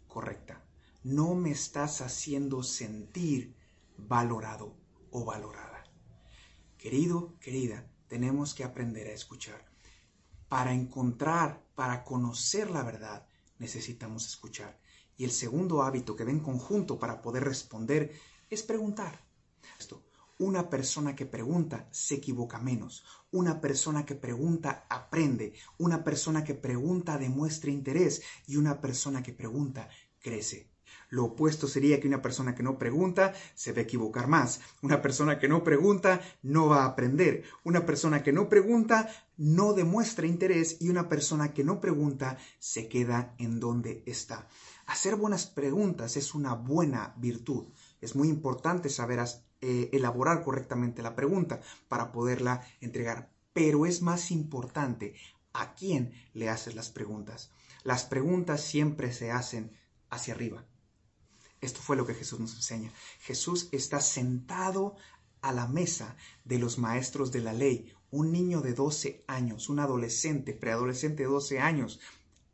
correcta. 0.09 0.65
No 1.05 1.33
me 1.33 1.51
estás 1.51 2.01
haciendo 2.01 2.61
sentir 2.61 3.55
valorado 3.95 4.75
o 5.09 5.23
valorada. 5.23 5.85
Querido, 6.77 7.39
querida, 7.39 7.89
tenemos 8.09 8.53
que 8.53 8.65
aprender 8.65 9.07
a 9.07 9.13
escuchar. 9.13 9.63
Para 10.49 10.73
encontrar, 10.73 11.63
para 11.73 12.03
conocer 12.03 12.69
la 12.69 12.83
verdad, 12.83 13.25
necesitamos 13.59 14.27
escuchar. 14.27 14.77
Y 15.19 15.25
el 15.25 15.31
segundo 15.31 15.83
hábito 15.83 16.15
que 16.15 16.23
ven 16.23 16.39
conjunto 16.39 16.97
para 16.97 17.21
poder 17.21 17.43
responder 17.43 18.13
es 18.49 18.63
preguntar. 18.63 19.21
Esto, 19.77 20.01
una 20.37 20.69
persona 20.69 21.13
que 21.13 21.25
pregunta 21.25 21.89
se 21.91 22.15
equivoca 22.15 22.57
menos. 22.57 23.03
Una 23.31 23.59
persona 23.59 24.05
que 24.05 24.15
pregunta 24.15 24.85
aprende. 24.89 25.51
Una 25.77 26.05
persona 26.05 26.45
que 26.45 26.55
pregunta 26.55 27.17
demuestra 27.17 27.69
interés. 27.69 28.21
Y 28.47 28.55
una 28.55 28.79
persona 28.79 29.21
que 29.21 29.33
pregunta 29.33 29.89
crece. 30.21 30.71
Lo 31.09 31.25
opuesto 31.25 31.67
sería 31.67 31.99
que 31.99 32.07
una 32.07 32.21
persona 32.21 32.55
que 32.55 32.63
no 32.63 32.77
pregunta 32.77 33.33
se 33.55 33.73
va 33.73 33.79
a 33.79 33.83
equivocar 33.83 34.27
más. 34.27 34.61
Una 34.81 35.01
persona 35.01 35.37
que 35.37 35.49
no 35.49 35.65
pregunta 35.65 36.21
no 36.43 36.67
va 36.67 36.83
a 36.83 36.85
aprender. 36.85 37.43
Una 37.65 37.85
persona 37.85 38.23
que 38.23 38.31
no 38.31 38.47
pregunta 38.47 39.09
no 39.35 39.73
demuestra 39.73 40.27
interés 40.27 40.77
y 40.79 40.89
una 40.89 41.09
persona 41.09 41.53
que 41.53 41.63
no 41.63 41.81
pregunta 41.81 42.37
se 42.59 42.87
queda 42.87 43.35
en 43.37 43.59
donde 43.59 44.03
está. 44.05 44.47
Hacer 44.89 45.17
buenas 45.17 45.45
preguntas 45.45 46.17
es 46.17 46.33
una 46.33 46.55
buena 46.55 47.13
virtud. 47.17 47.67
Es 48.01 48.15
muy 48.15 48.27
importante 48.27 48.89
saber 48.89 49.23
eh, 49.61 49.91
elaborar 49.93 50.43
correctamente 50.43 51.03
la 51.03 51.15
pregunta 51.15 51.61
para 51.87 52.11
poderla 52.11 52.65
entregar. 52.81 53.29
Pero 53.53 53.85
es 53.85 54.01
más 54.01 54.31
importante 54.31 55.13
a 55.53 55.75
quién 55.75 56.11
le 56.33 56.49
haces 56.49 56.73
las 56.73 56.89
preguntas. 56.89 57.51
Las 57.83 58.03
preguntas 58.05 58.61
siempre 58.61 59.13
se 59.13 59.29
hacen 59.29 59.77
hacia 60.09 60.33
arriba. 60.33 60.65
Esto 61.61 61.81
fue 61.81 61.95
lo 61.95 62.07
que 62.07 62.15
Jesús 62.15 62.39
nos 62.39 62.55
enseña. 62.55 62.91
Jesús 63.19 63.69
está 63.71 64.01
sentado 64.01 64.95
a 65.41 65.53
la 65.53 65.67
mesa 65.67 66.15
de 66.45 66.57
los 66.57 66.79
maestros 66.79 67.31
de 67.31 67.41
la 67.41 67.53
ley, 67.53 67.93
un 68.09 68.31
niño 68.31 68.61
de 68.61 68.73
12 68.73 69.23
años, 69.27 69.69
un 69.69 69.81
adolescente, 69.81 70.53
preadolescente 70.53 71.21
de 71.21 71.29
12 71.29 71.59
años, 71.59 71.99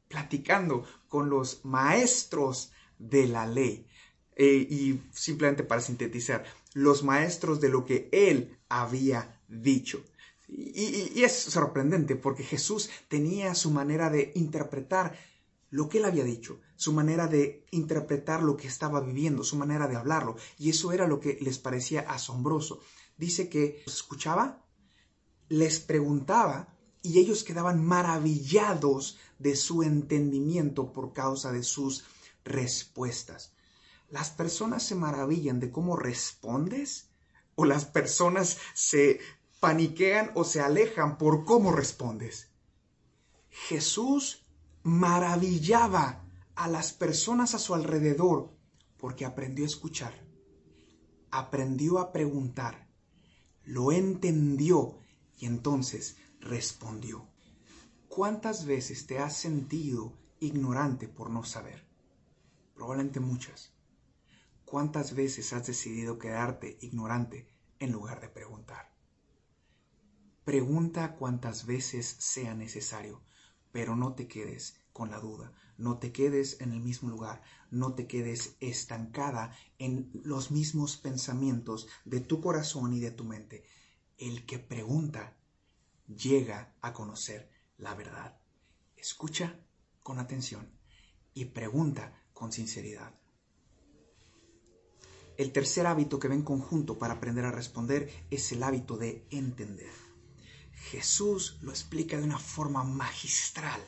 platicando 0.08 0.86
con 1.08 1.30
los 1.30 1.64
maestros 1.66 2.72
de 3.00 3.28
la 3.28 3.48
ley. 3.48 3.88
Eh, 4.36 4.68
y 4.70 5.02
simplemente 5.14 5.64
para 5.64 5.82
sintetizar, 5.82 6.44
los 6.74 7.04
maestros 7.04 7.62
de 7.62 7.70
lo 7.70 7.86
que 7.86 8.10
él 8.12 8.58
había 8.68 9.42
dicho. 9.48 10.04
Y, 10.48 11.12
y, 11.16 11.24
es 11.24 11.34
sorprendente 11.34 12.16
porque 12.16 12.44
Jesús 12.44 12.90
tenía 13.08 13.56
su 13.56 13.72
manera 13.72 14.10
de 14.10 14.32
interpretar 14.36 15.18
lo 15.72 15.90
que 15.90 15.98
él 15.98 16.06
había 16.06 16.24
dicho, 16.24 16.60
su 16.76 16.94
manera 16.94 17.28
de 17.28 17.66
interpretar 17.72 18.44
lo 18.44 18.56
que 18.56 18.68
estaba 18.68 19.02
viviendo, 19.02 19.44
su 19.44 19.56
manera 19.56 19.88
de 19.88 19.96
hablarlo. 19.96 20.36
Y 20.60 20.70
eso 20.70 20.92
era 20.92 21.08
lo 21.08 21.20
que 21.20 21.38
les 21.42 21.58
parecía 21.58 22.02
asombroso. 22.02 22.80
Dice 23.18 23.50
que 23.50 23.84
escuchaba, 23.88 24.64
les 25.50 25.80
preguntaba 25.80 26.75
y 27.06 27.20
ellos 27.20 27.44
quedaban 27.44 27.86
maravillados 27.86 29.18
de 29.40 29.56
su 29.56 29.84
entendimiento 29.84 30.92
por 30.92 31.14
causa 31.14 31.52
de 31.52 31.64
sus 31.64 32.04
respuestas. 32.44 33.54
¿Las 34.10 34.30
personas 34.30 34.84
se 34.84 34.96
maravillan 34.96 35.60
de 35.60 35.72
cómo 35.72 35.96
respondes? 35.96 37.10
¿O 37.56 37.66
las 37.66 37.86
personas 37.86 38.58
se 38.74 39.20
paniquean 39.60 40.32
o 40.36 40.44
se 40.44 40.62
alejan 40.62 41.18
por 41.18 41.46
cómo 41.46 41.72
respondes? 41.72 42.50
Jesús 43.50 44.46
maravillaba 44.84 46.26
a 46.56 46.68
las 46.68 46.94
personas 46.94 47.56
a 47.56 47.60
su 47.60 47.74
alrededor 47.74 48.52
porque 48.98 49.26
aprendió 49.26 49.66
a 49.66 49.68
escuchar, 49.68 50.14
aprendió 51.32 52.00
a 52.00 52.12
preguntar, 52.12 52.88
lo 53.64 53.92
entendió 53.92 55.00
y 55.38 55.46
entonces 55.46 56.18
respondió. 56.46 57.28
¿Cuántas 58.08 58.66
veces 58.66 59.08
te 59.08 59.18
has 59.18 59.36
sentido 59.36 60.14
ignorante 60.40 61.08
por 61.08 61.32
no 61.32 61.44
saber? 61.44 61.84
Probablemente 62.76 63.20
muchas. 63.20 63.74
¿Cuántas 64.64 65.16
veces 65.16 65.54
has 65.54 65.66
decidido 65.66 66.20
quedarte 66.20 66.78
ignorante 66.82 67.50
en 67.80 67.92
lugar 67.92 68.22
de 68.22 68.30
preguntar? 68.30 68.96
Pregunta 70.44 71.16
cuantas 71.16 71.66
veces 71.66 72.06
sea 72.20 72.54
necesario, 72.54 73.24
pero 73.72 73.96
no 73.96 74.14
te 74.14 74.28
quedes 74.28 74.80
con 74.94 75.10
la 75.10 75.20
duda, 75.20 75.52
no 75.78 75.98
te 75.98 76.12
quedes 76.12 76.62
en 76.62 76.74
el 76.74 76.80
mismo 76.80 77.10
lugar, 77.10 77.42
no 77.72 77.96
te 77.96 78.06
quedes 78.06 78.56
estancada 78.60 79.58
en 79.80 80.12
los 80.24 80.52
mismos 80.52 80.96
pensamientos 80.96 81.88
de 82.06 82.20
tu 82.20 82.40
corazón 82.40 82.94
y 82.94 83.00
de 83.00 83.12
tu 83.12 83.24
mente. 83.24 83.66
El 84.18 84.46
que 84.46 84.60
pregunta 84.60 85.36
llega 86.08 86.76
a 86.82 86.94
conocer 86.94 87.50
la 87.78 87.94
verdad. 87.96 88.38
Escucha 88.96 89.60
con 90.02 90.20
atención 90.20 90.70
y 91.34 91.46
pregunta 91.46 92.24
con 92.34 92.52
sinceridad. 92.52 93.14
El 95.38 95.52
tercer 95.52 95.86
hábito 95.86 96.18
que 96.18 96.30
ven 96.30 96.44
conjunto 96.44 96.98
para 96.98 97.16
aprender 97.16 97.46
a 97.46 97.52
responder 97.52 98.10
es 98.32 98.52
el 98.52 98.64
hábito 98.64 98.98
de 98.98 99.28
entender. 99.32 99.92
Jesús 100.92 101.58
lo 101.62 101.72
explica 101.72 102.18
de 102.18 102.24
una 102.24 102.40
forma 102.40 102.84
magistral 102.84 103.82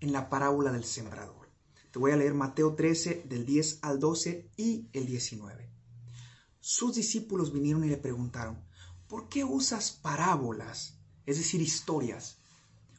en 0.00 0.12
la 0.12 0.28
parábola 0.28 0.72
del 0.72 0.84
sembrador. 0.84 1.48
Te 1.92 1.98
voy 1.98 2.12
a 2.12 2.16
leer 2.16 2.34
Mateo 2.34 2.74
13 2.74 3.24
del 3.28 3.46
10 3.46 3.80
al 3.82 4.00
12 4.00 4.50
y 4.56 4.88
el 4.92 5.06
19. 5.06 5.70
Sus 6.60 6.94
discípulos 6.94 7.52
vinieron 7.52 7.84
y 7.84 7.88
le 7.88 7.96
preguntaron, 7.96 8.64
¿por 9.08 9.28
qué 9.28 9.44
usas 9.44 9.90
parábolas? 9.90 10.99
Es 11.30 11.38
decir, 11.38 11.62
historias, 11.62 12.38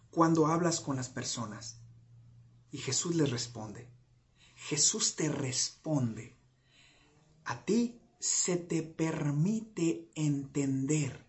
cuando 0.10 0.48
hablas 0.48 0.80
con 0.80 0.96
las 0.96 1.10
personas. 1.10 1.82
Y 2.72 2.78
Jesús 2.78 3.14
les 3.16 3.30
responde. 3.30 3.90
Jesús 4.56 5.18
te 5.18 5.28
responde. 5.28 6.38
A 7.44 7.66
ti 7.66 8.00
se 8.20 8.56
te 8.56 8.84
permite 8.84 10.10
entender 10.16 11.28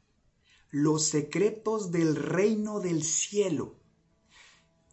los 0.71 1.07
secretos 1.07 1.91
del 1.91 2.15
reino 2.15 2.79
del 2.79 3.03
cielo. 3.03 3.81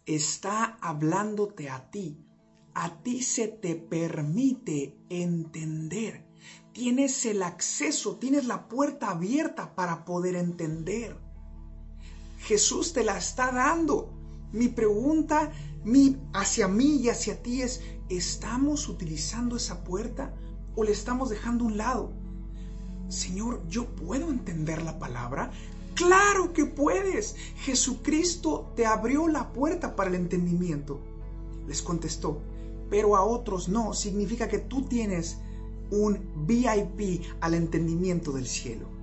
Está 0.08 0.80
hablándote 0.82 1.70
a 1.70 1.92
ti. 1.92 2.26
A 2.74 3.04
ti 3.04 3.22
se 3.22 3.48
te 3.50 3.76
permite 3.76 4.98
entender. 5.10 6.26
Tienes 6.74 7.24
el 7.28 7.44
acceso, 7.44 8.18
tienes 8.18 8.46
la 8.46 8.68
puerta 8.68 9.12
abierta 9.12 9.76
para 9.76 10.06
poder 10.06 10.36
entender. 10.36 11.29
Jesús 12.40 12.94
te 12.94 13.04
la 13.04 13.18
está 13.18 13.52
dando. 13.52 14.10
Mi 14.52 14.68
pregunta 14.68 15.52
mi, 15.84 16.18
hacia 16.34 16.68
mí 16.68 16.98
y 16.98 17.10
hacia 17.10 17.42
ti 17.42 17.62
es, 17.62 17.82
¿estamos 18.10 18.90
utilizando 18.90 19.56
esa 19.56 19.84
puerta 19.84 20.34
o 20.76 20.84
le 20.84 20.92
estamos 20.92 21.30
dejando 21.30 21.66
un 21.66 21.78
lado? 21.78 22.12
Señor, 23.08 23.66
¿yo 23.68 23.88
puedo 23.96 24.30
entender 24.30 24.82
la 24.82 25.00
palabra? 25.00 25.52
Claro 25.96 26.54
que 26.54 26.66
puedes. 26.66 27.36
Jesucristo 27.58 28.72
te 28.76 28.86
abrió 28.86 29.28
la 29.28 29.52
puerta 29.52 29.96
para 29.96 30.10
el 30.10 30.16
entendimiento. 30.16 31.00
Les 31.68 31.82
contestó, 31.82 32.42
pero 32.90 33.16
a 33.16 33.24
otros 33.24 33.70
no. 33.70 33.94
Significa 33.94 34.48
que 34.48 34.60
tú 34.60 34.84
tienes 34.84 35.38
un 35.92 36.46
VIP 36.48 37.24
al 37.42 37.54
entendimiento 37.54 38.32
del 38.32 38.48
cielo 38.48 38.99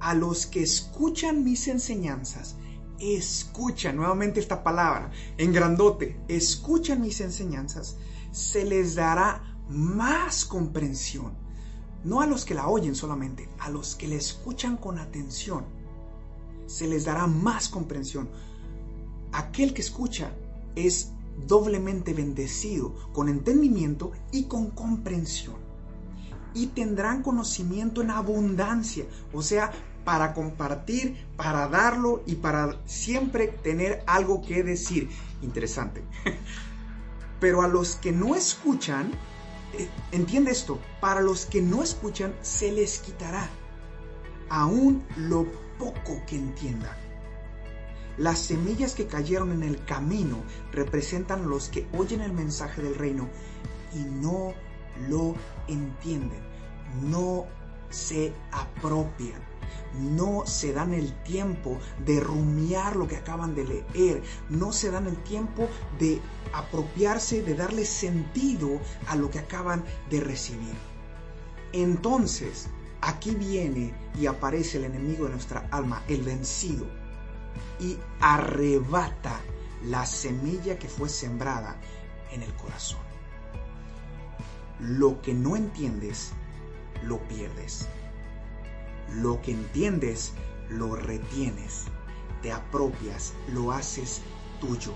a 0.00 0.14
los 0.14 0.46
que 0.46 0.62
escuchan 0.62 1.44
mis 1.44 1.68
enseñanzas, 1.68 2.56
escuchan 2.98 3.96
nuevamente 3.96 4.40
esta 4.40 4.62
palabra 4.62 5.10
en 5.36 5.52
grandote, 5.52 6.20
escuchan 6.28 7.00
mis 7.00 7.20
enseñanzas, 7.20 7.96
se 8.32 8.64
les 8.64 8.94
dará 8.94 9.42
más 9.68 10.44
comprensión. 10.44 11.32
No 12.04 12.20
a 12.20 12.26
los 12.26 12.44
que 12.44 12.54
la 12.54 12.68
oyen 12.68 12.94
solamente, 12.94 13.48
a 13.58 13.70
los 13.70 13.96
que 13.96 14.08
la 14.08 14.14
escuchan 14.14 14.76
con 14.76 14.98
atención. 14.98 15.64
Se 16.66 16.86
les 16.86 17.04
dará 17.04 17.26
más 17.26 17.68
comprensión. 17.68 18.28
Aquel 19.32 19.74
que 19.74 19.82
escucha 19.82 20.32
es 20.76 21.10
doblemente 21.46 22.14
bendecido 22.14 22.94
con 23.12 23.28
entendimiento 23.28 24.12
y 24.32 24.44
con 24.44 24.70
comprensión. 24.70 25.67
Y 26.54 26.68
tendrán 26.68 27.22
conocimiento 27.22 28.02
en 28.02 28.10
abundancia, 28.10 29.04
o 29.32 29.42
sea, 29.42 29.72
para 30.04 30.32
compartir, 30.32 31.26
para 31.36 31.68
darlo 31.68 32.22
y 32.26 32.36
para 32.36 32.80
siempre 32.86 33.48
tener 33.48 34.02
algo 34.06 34.42
que 34.42 34.62
decir. 34.62 35.10
Interesante. 35.42 36.02
Pero 37.40 37.62
a 37.62 37.68
los 37.68 37.96
que 37.96 38.12
no 38.12 38.34
escuchan, 38.34 39.12
eh, 39.74 39.88
entiende 40.12 40.50
esto, 40.50 40.78
para 41.00 41.20
los 41.20 41.46
que 41.46 41.60
no 41.60 41.82
escuchan 41.82 42.34
se 42.42 42.72
les 42.72 43.00
quitará 43.00 43.48
aún 44.48 45.04
lo 45.16 45.46
poco 45.78 46.22
que 46.26 46.36
entiendan. 46.36 46.96
Las 48.16 48.40
semillas 48.40 48.94
que 48.94 49.06
cayeron 49.06 49.52
en 49.52 49.62
el 49.62 49.84
camino 49.84 50.38
representan 50.72 51.48
los 51.48 51.68
que 51.68 51.86
oyen 51.96 52.20
el 52.20 52.32
mensaje 52.32 52.82
del 52.82 52.96
reino 52.96 53.28
y 53.94 53.98
no 53.98 54.54
lo 55.08 55.34
entienden, 55.68 56.40
no 57.02 57.46
se 57.90 58.32
apropian 58.52 59.48
no 59.94 60.46
se 60.46 60.72
dan 60.72 60.92
el 60.94 61.12
tiempo 61.22 61.78
de 62.04 62.20
rumiar 62.20 62.96
lo 62.96 63.08
que 63.08 63.16
acaban 63.16 63.54
de 63.54 63.64
leer, 63.64 64.22
no 64.48 64.72
se 64.72 64.90
dan 64.90 65.06
el 65.06 65.16
tiempo 65.24 65.68
de 65.98 66.20
apropiarse, 66.52 67.42
de 67.42 67.54
darle 67.54 67.84
sentido 67.84 68.80
a 69.06 69.16
lo 69.16 69.30
que 69.30 69.38
acaban 69.38 69.84
de 70.10 70.20
recibir. 70.20 70.74
Entonces, 71.72 72.68
aquí 73.00 73.30
viene 73.30 73.94
y 74.18 74.26
aparece 74.26 74.78
el 74.78 74.84
enemigo 74.84 75.24
de 75.24 75.32
nuestra 75.32 75.68
alma, 75.70 76.02
el 76.08 76.22
vencido, 76.22 76.86
y 77.80 77.96
arrebata 78.20 79.40
la 79.84 80.06
semilla 80.06 80.78
que 80.78 80.88
fue 80.88 81.08
sembrada 81.08 81.76
en 82.32 82.42
el 82.42 82.52
corazón. 82.54 83.07
Lo 84.80 85.20
que 85.22 85.34
no 85.34 85.56
entiendes, 85.56 86.32
lo 87.04 87.18
pierdes. 87.28 87.88
Lo 89.14 89.40
que 89.42 89.52
entiendes, 89.52 90.32
lo 90.68 90.94
retienes, 90.94 91.84
te 92.42 92.52
apropias, 92.52 93.32
lo 93.52 93.72
haces 93.72 94.20
tuyo, 94.60 94.92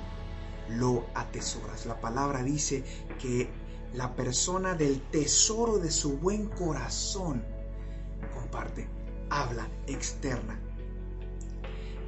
lo 0.68 1.06
atesoras. 1.14 1.86
La 1.86 2.00
palabra 2.00 2.42
dice 2.42 2.84
que 3.18 3.48
la 3.94 4.14
persona 4.14 4.74
del 4.74 5.00
tesoro 5.00 5.78
de 5.78 5.90
su 5.90 6.18
buen 6.18 6.46
corazón 6.46 7.44
comparte, 8.34 8.88
habla 9.30 9.68
externa. 9.86 10.58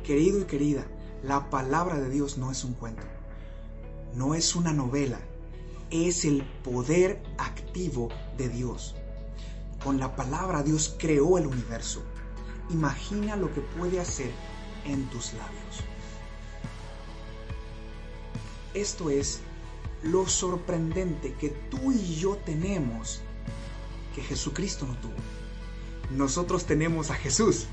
Querido 0.02 0.40
y 0.40 0.44
querida, 0.44 0.86
la 1.22 1.48
palabra 1.50 1.98
de 1.98 2.10
Dios 2.10 2.36
no 2.36 2.50
es 2.50 2.64
un 2.64 2.74
cuento, 2.74 3.06
no 4.14 4.34
es 4.34 4.54
una 4.54 4.72
novela, 4.72 5.18
es 5.90 6.24
el 6.24 6.42
poder 6.62 7.22
activo 7.38 8.08
de 8.36 8.48
Dios. 8.48 8.94
Con 9.82 9.98
la 9.98 10.16
palabra 10.16 10.62
Dios 10.62 10.96
creó 10.98 11.38
el 11.38 11.46
universo. 11.46 12.02
Imagina 12.70 13.36
lo 13.36 13.52
que 13.52 13.60
puede 13.60 14.00
hacer 14.00 14.30
en 14.84 15.04
tus 15.10 15.32
labios. 15.34 15.80
Esto 18.72 19.10
es 19.10 19.40
lo 20.02 20.26
sorprendente 20.26 21.34
que 21.34 21.50
tú 21.50 21.92
y 21.92 22.16
yo 22.16 22.36
tenemos 22.36 23.20
que 24.14 24.22
Jesucristo 24.22 24.86
no 24.86 24.94
tuvo. 24.96 25.14
Nosotros 26.10 26.64
tenemos 26.64 27.10
a 27.10 27.14
Jesús, 27.14 27.66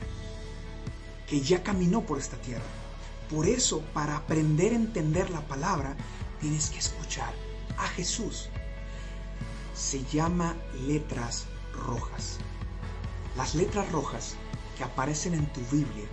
que 1.27 1.41
ya 1.41 1.63
caminó 1.63 2.01
por 2.01 2.19
esta 2.19 2.37
tierra. 2.37 2.63
Por 3.29 3.47
eso, 3.47 3.81
para 3.93 4.17
aprender 4.17 4.73
a 4.73 4.75
entender 4.75 5.29
la 5.29 5.41
palabra, 5.47 5.95
tienes 6.39 6.69
que 6.69 6.79
escuchar 6.79 7.33
a 7.77 7.87
Jesús. 7.87 8.49
Se 9.73 10.03
llama 10.05 10.55
letras 10.85 11.45
rojas. 11.73 12.37
Las 13.35 13.55
letras 13.55 13.91
rojas 13.91 14.35
que 14.77 14.83
aparecen 14.83 15.33
en 15.33 15.45
tu 15.53 15.61
Biblia 15.71 16.05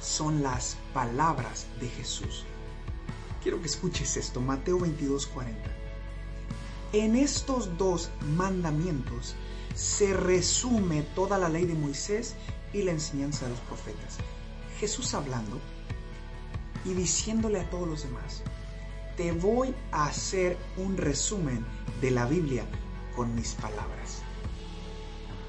son 0.00 0.42
las 0.42 0.76
palabras 0.92 1.66
de 1.80 1.88
Jesús. 1.88 2.44
Quiero 3.42 3.60
que 3.60 3.66
escuches 3.66 4.16
esto, 4.16 4.40
Mateo 4.40 4.78
22, 4.78 5.26
40. 5.28 5.70
En 6.92 7.16
estos 7.16 7.76
dos 7.76 8.10
mandamientos 8.36 9.34
se 9.74 10.14
resume 10.14 11.02
toda 11.14 11.38
la 11.38 11.48
ley 11.48 11.64
de 11.64 11.74
Moisés 11.74 12.36
y 12.72 12.82
la 12.82 12.92
enseñanza 12.92 13.44
de 13.46 13.50
los 13.50 13.60
profetas. 13.60 14.18
Jesús 14.78 15.14
hablando 15.14 15.58
y 16.84 16.94
diciéndole 16.94 17.60
a 17.60 17.70
todos 17.70 17.88
los 17.88 18.02
demás, 18.02 18.42
te 19.16 19.32
voy 19.32 19.74
a 19.92 20.06
hacer 20.06 20.56
un 20.76 20.96
resumen 20.96 21.64
de 22.00 22.10
la 22.10 22.26
Biblia 22.26 22.66
con 23.14 23.34
mis 23.34 23.54
palabras. 23.54 24.22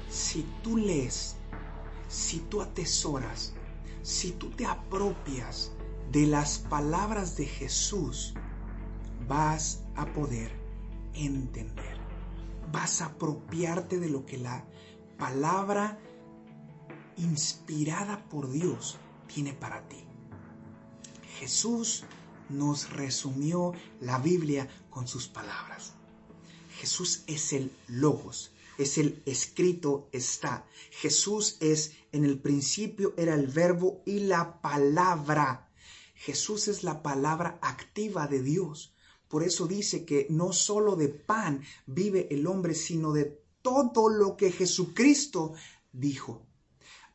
Si 0.08 0.46
tú 0.62 0.76
lees, 0.76 1.36
si 2.08 2.38
tú 2.40 2.62
atesoras, 2.62 3.54
si 4.02 4.32
tú 4.32 4.50
te 4.50 4.66
apropias 4.66 5.72
de 6.12 6.26
las 6.26 6.58
palabras 6.58 7.36
de 7.36 7.46
Jesús, 7.46 8.34
vas 9.26 9.82
a 9.96 10.06
poder 10.06 10.52
entender. 11.14 11.96
Vas 12.70 13.02
a 13.02 13.06
apropiarte 13.06 13.98
de 13.98 14.08
lo 14.08 14.24
que 14.24 14.38
la 14.38 14.64
palabra 15.18 15.98
inspirada 17.16 18.24
por 18.28 18.50
Dios 18.50 18.98
tiene 19.26 19.52
para 19.52 19.82
ti. 19.88 20.04
Jesús 21.38 22.04
nos 22.48 22.90
resumió 22.90 23.72
la 24.00 24.18
Biblia 24.18 24.68
con 24.90 25.06
sus 25.06 25.28
palabras. 25.28 25.92
Jesús 26.78 27.22
es 27.26 27.52
el 27.52 27.72
logos, 27.88 28.52
es 28.78 28.98
el 28.98 29.22
escrito 29.26 30.08
está. 30.12 30.66
Jesús 30.90 31.56
es 31.60 31.92
en 32.12 32.24
el 32.24 32.38
principio 32.38 33.14
era 33.16 33.34
el 33.34 33.46
verbo 33.46 34.02
y 34.04 34.20
la 34.20 34.60
palabra. 34.60 35.70
Jesús 36.14 36.68
es 36.68 36.82
la 36.82 37.02
palabra 37.02 37.58
activa 37.62 38.26
de 38.26 38.42
Dios. 38.42 38.94
Por 39.28 39.42
eso 39.42 39.66
dice 39.66 40.04
que 40.04 40.26
no 40.30 40.52
solo 40.52 40.96
de 40.96 41.08
pan 41.08 41.62
vive 41.86 42.28
el 42.30 42.46
hombre, 42.46 42.74
sino 42.74 43.12
de 43.12 43.42
todo 43.62 44.08
lo 44.08 44.36
que 44.36 44.52
Jesucristo 44.52 45.54
dijo. 45.92 46.46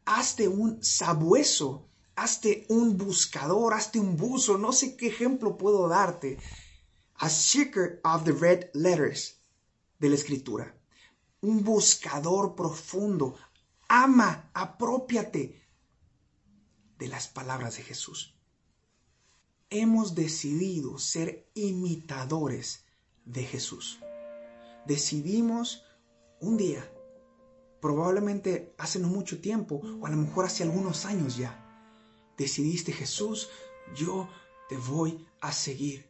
Hazte 0.06 0.48
un 0.48 0.84
sabueso, 0.84 1.88
hazte 2.22 2.66
un 2.70 2.98
buscador, 2.98 3.74
hazte 3.74 4.00
un 4.00 4.16
buzo, 4.16 4.58
no 4.58 4.72
sé 4.72 4.96
qué 4.96 5.08
ejemplo 5.08 5.58
puedo 5.58 5.88
darte. 5.88 6.38
A 7.16 7.30
seeker 7.30 8.00
of 8.04 8.24
the 8.24 8.32
red 8.32 8.70
letters 8.74 9.42
de 10.00 10.10
la 10.10 10.16
escritura. 10.16 10.76
Un 11.42 11.64
buscador 11.64 12.56
profundo. 12.56 13.36
Ama, 13.88 14.52
apropiate 14.54 15.62
de 17.00 17.08
las 17.08 17.28
palabras 17.28 17.78
de 17.78 17.84
Jesús. 17.84 18.36
Hemos 19.70 20.14
decidido 20.14 21.00
ser 21.00 21.50
imitadores 21.56 22.86
de 23.26 23.44
Jesús. 23.44 24.00
Decidimos 24.86 25.84
un 26.40 26.58
día, 26.58 26.84
probablemente 27.82 28.76
hace 28.78 29.00
no 29.00 29.08
mucho 29.08 29.42
tiempo, 29.42 29.82
o 30.00 30.06
a 30.06 30.10
lo 30.10 30.18
mejor 30.18 30.46
hace 30.46 30.64
algunos 30.64 31.06
años 31.06 31.38
ya, 31.38 31.61
decidiste 32.42 32.92
Jesús, 32.92 33.50
yo 33.96 34.28
te 34.68 34.78
voy 34.78 35.28
a 35.42 35.52
seguir. 35.52 36.10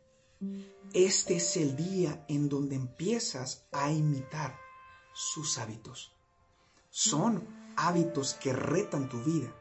Este 0.93 1.35
es 1.35 1.57
el 1.57 1.75
día 1.75 2.25
en 2.27 2.49
donde 2.49 2.75
empiezas 2.75 3.67
a 3.71 3.91
imitar 3.91 4.57
sus 5.13 5.57
hábitos. 5.57 6.15
Son 6.89 7.47
hábitos 7.75 8.33
que 8.33 8.53
retan 8.53 9.09
tu 9.09 9.21
vida, 9.23 9.53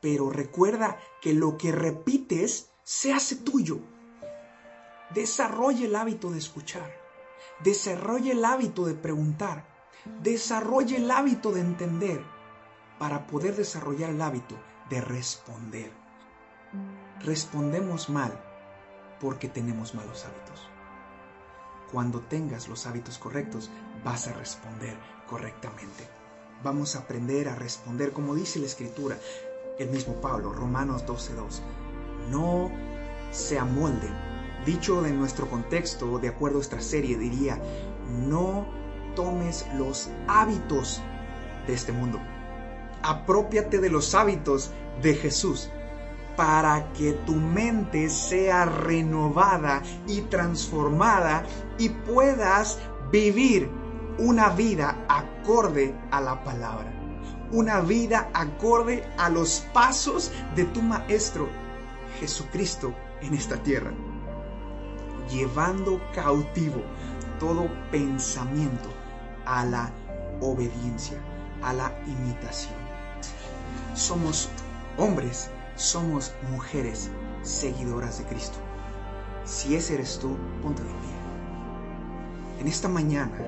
pero 0.00 0.30
recuerda 0.30 0.98
que 1.20 1.34
lo 1.34 1.58
que 1.58 1.72
repites 1.72 2.70
se 2.84 3.12
hace 3.12 3.36
tuyo. 3.36 3.80
Desarrolla 5.14 5.84
el 5.86 5.96
hábito 5.96 6.30
de 6.30 6.38
escuchar, 6.38 6.92
desarrolla 7.62 8.32
el 8.32 8.44
hábito 8.44 8.84
de 8.86 8.94
preguntar, 8.94 9.66
desarrolla 10.22 10.96
el 10.96 11.10
hábito 11.10 11.52
de 11.52 11.60
entender 11.60 12.22
para 12.98 13.26
poder 13.26 13.56
desarrollar 13.56 14.10
el 14.10 14.22
hábito 14.22 14.56
de 14.90 15.00
responder. 15.00 15.90
Respondemos 17.20 18.08
mal 18.08 18.32
porque 19.20 19.48
tenemos 19.48 19.94
malos 19.94 20.24
hábitos. 20.24 20.68
Cuando 21.92 22.20
tengas 22.20 22.68
los 22.68 22.86
hábitos 22.86 23.18
correctos, 23.18 23.70
vas 24.04 24.28
a 24.28 24.32
responder 24.34 24.96
correctamente. 25.26 26.06
Vamos 26.62 26.96
a 26.96 27.00
aprender 27.00 27.48
a 27.48 27.54
responder 27.54 28.12
como 28.12 28.34
dice 28.34 28.58
la 28.58 28.66
escritura, 28.66 29.16
el 29.78 29.88
mismo 29.90 30.14
Pablo, 30.20 30.52
Romanos 30.52 31.06
12.2. 31.06 31.60
No 32.30 32.70
se 33.30 33.58
amolden. 33.58 34.12
Dicho 34.66 35.00
de 35.00 35.12
nuestro 35.12 35.48
contexto, 35.48 36.18
de 36.18 36.28
acuerdo 36.28 36.58
a 36.58 36.62
esta 36.62 36.80
serie, 36.80 37.16
diría, 37.16 37.58
no 38.26 38.66
tomes 39.14 39.66
los 39.74 40.10
hábitos 40.26 41.00
de 41.66 41.74
este 41.74 41.92
mundo. 41.92 42.20
Apropiate 43.02 43.78
de 43.78 43.90
los 43.90 44.14
hábitos 44.14 44.70
de 45.02 45.14
Jesús 45.14 45.70
para 46.36 46.92
que 46.92 47.14
tu 47.26 47.34
mente 47.34 48.08
sea 48.08 48.64
renovada 48.64 49.82
y 50.06 50.20
transformada 50.22 51.42
y 51.78 51.88
puedas 51.88 52.78
vivir 53.10 53.68
una 54.18 54.50
vida 54.50 55.04
acorde 55.08 55.94
a 56.12 56.20
la 56.20 56.44
palabra. 56.44 56.92
Una 57.50 57.80
vida 57.80 58.30
acorde 58.34 59.04
a 59.18 59.30
los 59.30 59.66
pasos 59.72 60.30
de 60.54 60.64
tu 60.66 60.80
Maestro 60.80 61.48
Jesucristo 62.20 62.94
en 63.20 63.34
esta 63.34 63.56
tierra. 63.62 63.92
Llevando 65.28 66.00
cautivo 66.14 66.82
todo 67.40 67.68
pensamiento 67.90 68.88
a 69.44 69.64
la 69.64 69.90
obediencia, 70.40 71.18
a 71.62 71.72
la 71.72 71.92
imitación. 72.06 72.77
Somos 73.98 74.48
hombres 74.96 75.50
somos 75.74 76.32
mujeres 76.50 77.10
seguidoras 77.42 78.18
de 78.18 78.24
Cristo. 78.26 78.58
Si 79.44 79.74
ese 79.74 79.94
eres 79.94 80.18
tú, 80.18 80.36
ponte 80.62 80.82
de 80.82 80.88
pie. 80.88 82.60
En 82.60 82.68
esta 82.68 82.88
mañana, 82.88 83.38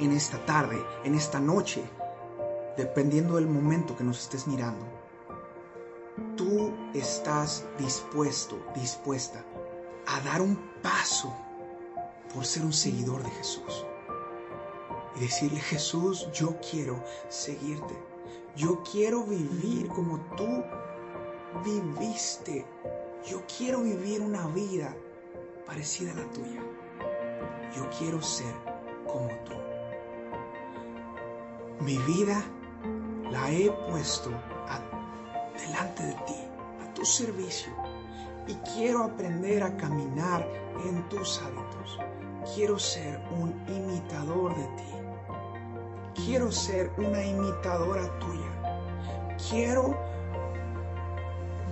en 0.00 0.12
esta 0.12 0.44
tarde, 0.46 0.80
en 1.04 1.14
esta 1.14 1.38
noche, 1.38 1.82
dependiendo 2.76 3.36
del 3.36 3.46
momento 3.46 3.96
que 3.96 4.02
nos 4.02 4.20
estés 4.20 4.46
mirando, 4.46 4.84
tú 6.36 6.72
estás 6.94 7.64
dispuesto, 7.78 8.58
dispuesta 8.74 9.44
a 10.06 10.20
dar 10.22 10.40
un 10.40 10.56
paso 10.82 11.32
por 12.34 12.44
ser 12.44 12.64
un 12.64 12.72
seguidor 12.72 13.22
de 13.22 13.30
Jesús. 13.30 13.84
Y 15.16 15.20
decirle, 15.20 15.60
Jesús, 15.60 16.28
yo 16.32 16.56
quiero 16.68 17.00
seguirte. 17.28 18.09
Yo 18.56 18.82
quiero 18.82 19.24
vivir 19.24 19.88
como 19.88 20.18
tú 20.36 20.64
viviste. 21.64 22.66
Yo 23.26 23.42
quiero 23.56 23.82
vivir 23.82 24.20
una 24.20 24.46
vida 24.48 24.94
parecida 25.66 26.12
a 26.12 26.16
la 26.16 26.30
tuya. 26.32 26.62
Yo 27.76 27.88
quiero 27.98 28.20
ser 28.20 28.52
como 29.06 29.28
tú. 29.44 29.54
Mi 31.84 31.96
vida 31.98 32.42
la 33.30 33.50
he 33.50 33.70
puesto 33.90 34.30
delante 35.54 36.02
de 36.02 36.14
ti, 36.26 36.36
a 36.82 36.94
tu 36.94 37.04
servicio. 37.04 37.72
Y 38.46 38.54
quiero 38.74 39.04
aprender 39.04 39.62
a 39.62 39.76
caminar 39.76 40.46
en 40.84 41.08
tus 41.08 41.40
hábitos. 41.40 41.98
Quiero 42.54 42.78
ser 42.78 43.20
un 43.30 43.50
imitador 43.68 44.56
de 44.56 44.64
ti. 44.76 44.99
Quiero 46.14 46.50
ser 46.50 46.90
una 46.96 47.24
imitadora 47.24 48.02
tuya. 48.18 49.36
Quiero 49.48 49.96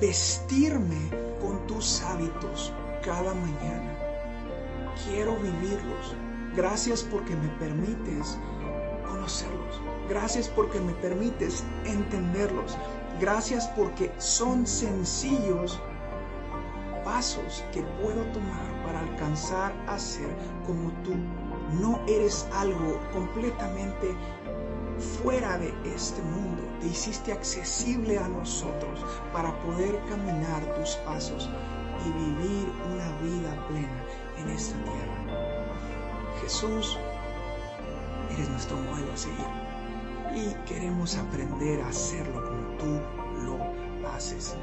vestirme 0.00 1.10
con 1.40 1.66
tus 1.66 2.02
hábitos 2.02 2.72
cada 3.04 3.34
mañana. 3.34 3.94
Quiero 5.04 5.36
vivirlos. 5.36 6.14
Gracias 6.56 7.02
porque 7.02 7.34
me 7.36 7.48
permites 7.58 8.38
conocerlos. 9.06 9.80
Gracias 10.08 10.48
porque 10.48 10.80
me 10.80 10.92
permites 10.94 11.64
entenderlos. 11.84 12.76
Gracias 13.20 13.66
porque 13.76 14.12
son 14.18 14.66
sencillos 14.66 15.80
pasos 17.04 17.64
que 17.72 17.82
puedo 18.02 18.22
tomar 18.32 18.84
para 18.84 19.00
alcanzar 19.00 19.72
a 19.86 19.98
ser 19.98 20.28
como 20.66 20.90
tú. 21.02 21.14
No 21.80 22.00
eres 22.06 22.46
algo 22.52 23.00
completamente 23.12 24.14
fuera 25.22 25.58
de 25.58 25.72
este 25.94 26.20
mundo, 26.22 26.62
te 26.80 26.86
hiciste 26.88 27.32
accesible 27.32 28.18
a 28.18 28.28
nosotros 28.28 29.04
para 29.32 29.52
poder 29.62 29.98
caminar 30.08 30.62
tus 30.74 30.96
pasos 31.04 31.48
y 32.04 32.10
vivir 32.12 32.68
una 32.86 33.10
vida 33.22 33.68
plena 33.68 34.04
en 34.38 34.48
esta 34.50 34.76
tierra. 34.84 35.58
Jesús, 36.40 36.96
eres 38.30 38.48
nuestro 38.48 38.76
modelo 38.76 39.12
a 39.12 39.16
seguir 39.16 39.46
y 40.34 40.54
queremos 40.66 41.16
aprender 41.16 41.80
a 41.82 41.88
hacerlo 41.88 42.44
como 42.44 42.76
tú 42.78 43.00
lo 43.44 44.08
haces. 44.10 44.56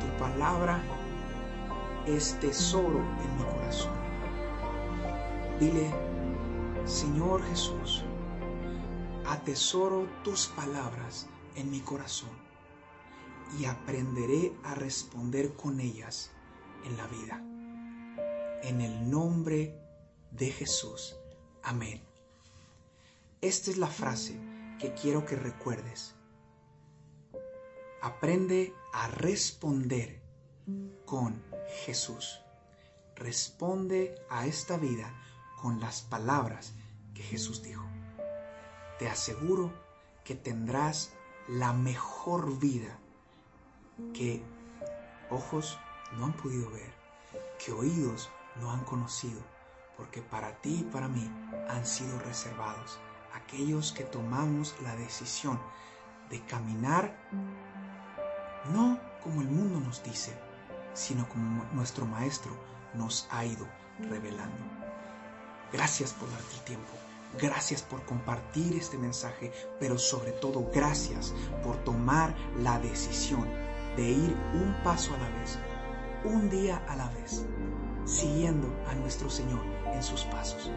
Tú 0.00 0.06
palabra 0.22 0.80
es 2.06 2.38
tesoro 2.40 2.98
en 2.98 3.36
mi 3.36 3.44
corazón. 3.44 3.92
Dile, 5.58 5.90
Señor 6.88 7.42
Jesús, 7.42 8.02
atesoro 9.26 10.08
tus 10.24 10.46
palabras 10.46 11.26
en 11.54 11.70
mi 11.70 11.80
corazón 11.80 12.30
y 13.58 13.66
aprenderé 13.66 14.54
a 14.64 14.74
responder 14.74 15.52
con 15.52 15.80
ellas 15.80 16.30
en 16.86 16.96
la 16.96 17.06
vida. 17.06 17.42
En 18.62 18.80
el 18.80 19.10
nombre 19.10 19.78
de 20.30 20.46
Jesús. 20.50 21.14
Amén. 21.62 22.00
Esta 23.42 23.70
es 23.70 23.76
la 23.76 23.88
frase 23.88 24.40
que 24.80 24.94
quiero 24.94 25.26
que 25.26 25.36
recuerdes. 25.36 26.14
Aprende 28.00 28.72
a 28.94 29.08
responder 29.08 30.22
con 31.04 31.44
Jesús. 31.84 32.40
Responde 33.14 34.14
a 34.30 34.46
esta 34.46 34.78
vida 34.78 35.12
con 35.60 35.80
las 35.80 36.02
palabras 36.02 36.72
Jesús 37.22 37.62
dijo. 37.62 37.84
Te 38.98 39.08
aseguro 39.08 39.72
que 40.24 40.34
tendrás 40.34 41.12
la 41.48 41.72
mejor 41.72 42.58
vida 42.58 42.98
que 44.12 44.42
ojos 45.30 45.78
no 46.16 46.26
han 46.26 46.32
podido 46.32 46.70
ver, 46.70 46.92
que 47.64 47.72
oídos 47.72 48.30
no 48.56 48.70
han 48.70 48.84
conocido, 48.84 49.40
porque 49.96 50.22
para 50.22 50.60
ti 50.60 50.80
y 50.80 50.84
para 50.84 51.08
mí 51.08 51.30
han 51.68 51.86
sido 51.86 52.18
reservados 52.20 52.98
aquellos 53.32 53.92
que 53.92 54.04
tomamos 54.04 54.74
la 54.82 54.94
decisión 54.96 55.58
de 56.30 56.40
caminar 56.44 57.16
no 58.72 59.00
como 59.22 59.40
el 59.40 59.48
mundo 59.48 59.80
nos 59.80 60.02
dice, 60.02 60.36
sino 60.94 61.28
como 61.28 61.64
nuestro 61.72 62.06
Maestro 62.06 62.52
nos 62.94 63.26
ha 63.30 63.44
ido 63.44 63.66
revelando. 64.00 64.62
Gracias 65.72 66.12
por 66.12 66.30
darte 66.30 66.54
el 66.54 66.64
tiempo. 66.64 66.92
Gracias 67.36 67.82
por 67.82 68.04
compartir 68.04 68.74
este 68.76 68.96
mensaje, 68.96 69.52
pero 69.78 69.98
sobre 69.98 70.32
todo 70.32 70.70
gracias 70.72 71.34
por 71.62 71.76
tomar 71.84 72.34
la 72.62 72.78
decisión 72.78 73.46
de 73.96 74.10
ir 74.10 74.36
un 74.54 74.74
paso 74.82 75.14
a 75.14 75.18
la 75.18 75.28
vez, 75.38 75.58
un 76.24 76.48
día 76.48 76.82
a 76.88 76.96
la 76.96 77.08
vez, 77.10 77.44
siguiendo 78.06 78.68
a 78.88 78.94
nuestro 78.94 79.28
Señor 79.28 79.60
en 79.92 80.02
sus 80.02 80.24
pasos. 80.24 80.70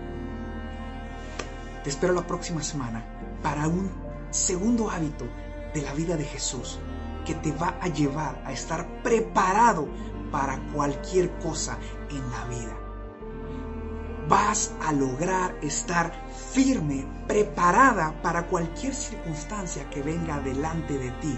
Te 1.84 1.90
espero 1.90 2.14
la 2.14 2.28
próxima 2.28 2.62
semana 2.62 3.04
para 3.42 3.68
un 3.68 3.90
segundo 4.30 4.90
hábito 4.90 5.26
de 5.74 5.82
la 5.82 5.94
vida 5.94 6.18
de 6.18 6.26
Jesús 6.26 6.80
que 7.26 7.34
te 7.36 7.52
va 7.52 7.78
a 7.82 7.88
llevar 7.88 8.42
a 8.46 8.52
estar 8.52 9.02
preparado 9.04 9.88
para 10.32 10.60
cualquier 10.74 11.32
cosa 11.40 11.78
en 12.10 12.32
la 12.32 12.46
vida. 12.46 12.81
Vas 14.32 14.72
a 14.82 14.94
lograr 14.94 15.54
estar 15.62 16.13
firme, 16.54 17.06
preparada 17.28 18.13
para 18.22 18.48
cualquier 18.48 18.96
circunstancia 18.96 19.89
que 19.89 20.02
venga 20.02 20.39
delante 20.39 20.98
de 20.98 21.12
ti 21.20 21.38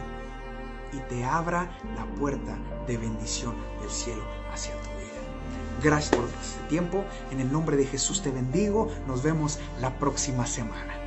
y 0.91 0.99
te 1.10 1.25
abra 1.25 1.75
la 1.95 2.06
puerta 2.19 2.56
de 2.86 2.97
bendición 2.97 3.56
del 3.82 3.89
cielo 3.89 4.21
hacia 4.53 4.73
tu 4.84 4.89
vida. 4.89 5.82
Gracias 5.82 6.15
por 6.15 6.29
este 6.39 6.62
tiempo. 6.69 7.03
En 7.32 7.39
el 7.39 7.51
nombre 7.51 7.77
de 7.77 7.88
Jesús 7.88 8.21
te 8.21 8.29
bendigo. 8.29 8.91
Nos 9.08 9.23
vemos 9.23 9.58
la 9.82 9.97
próxima 9.97 10.45
semana. 10.45 11.02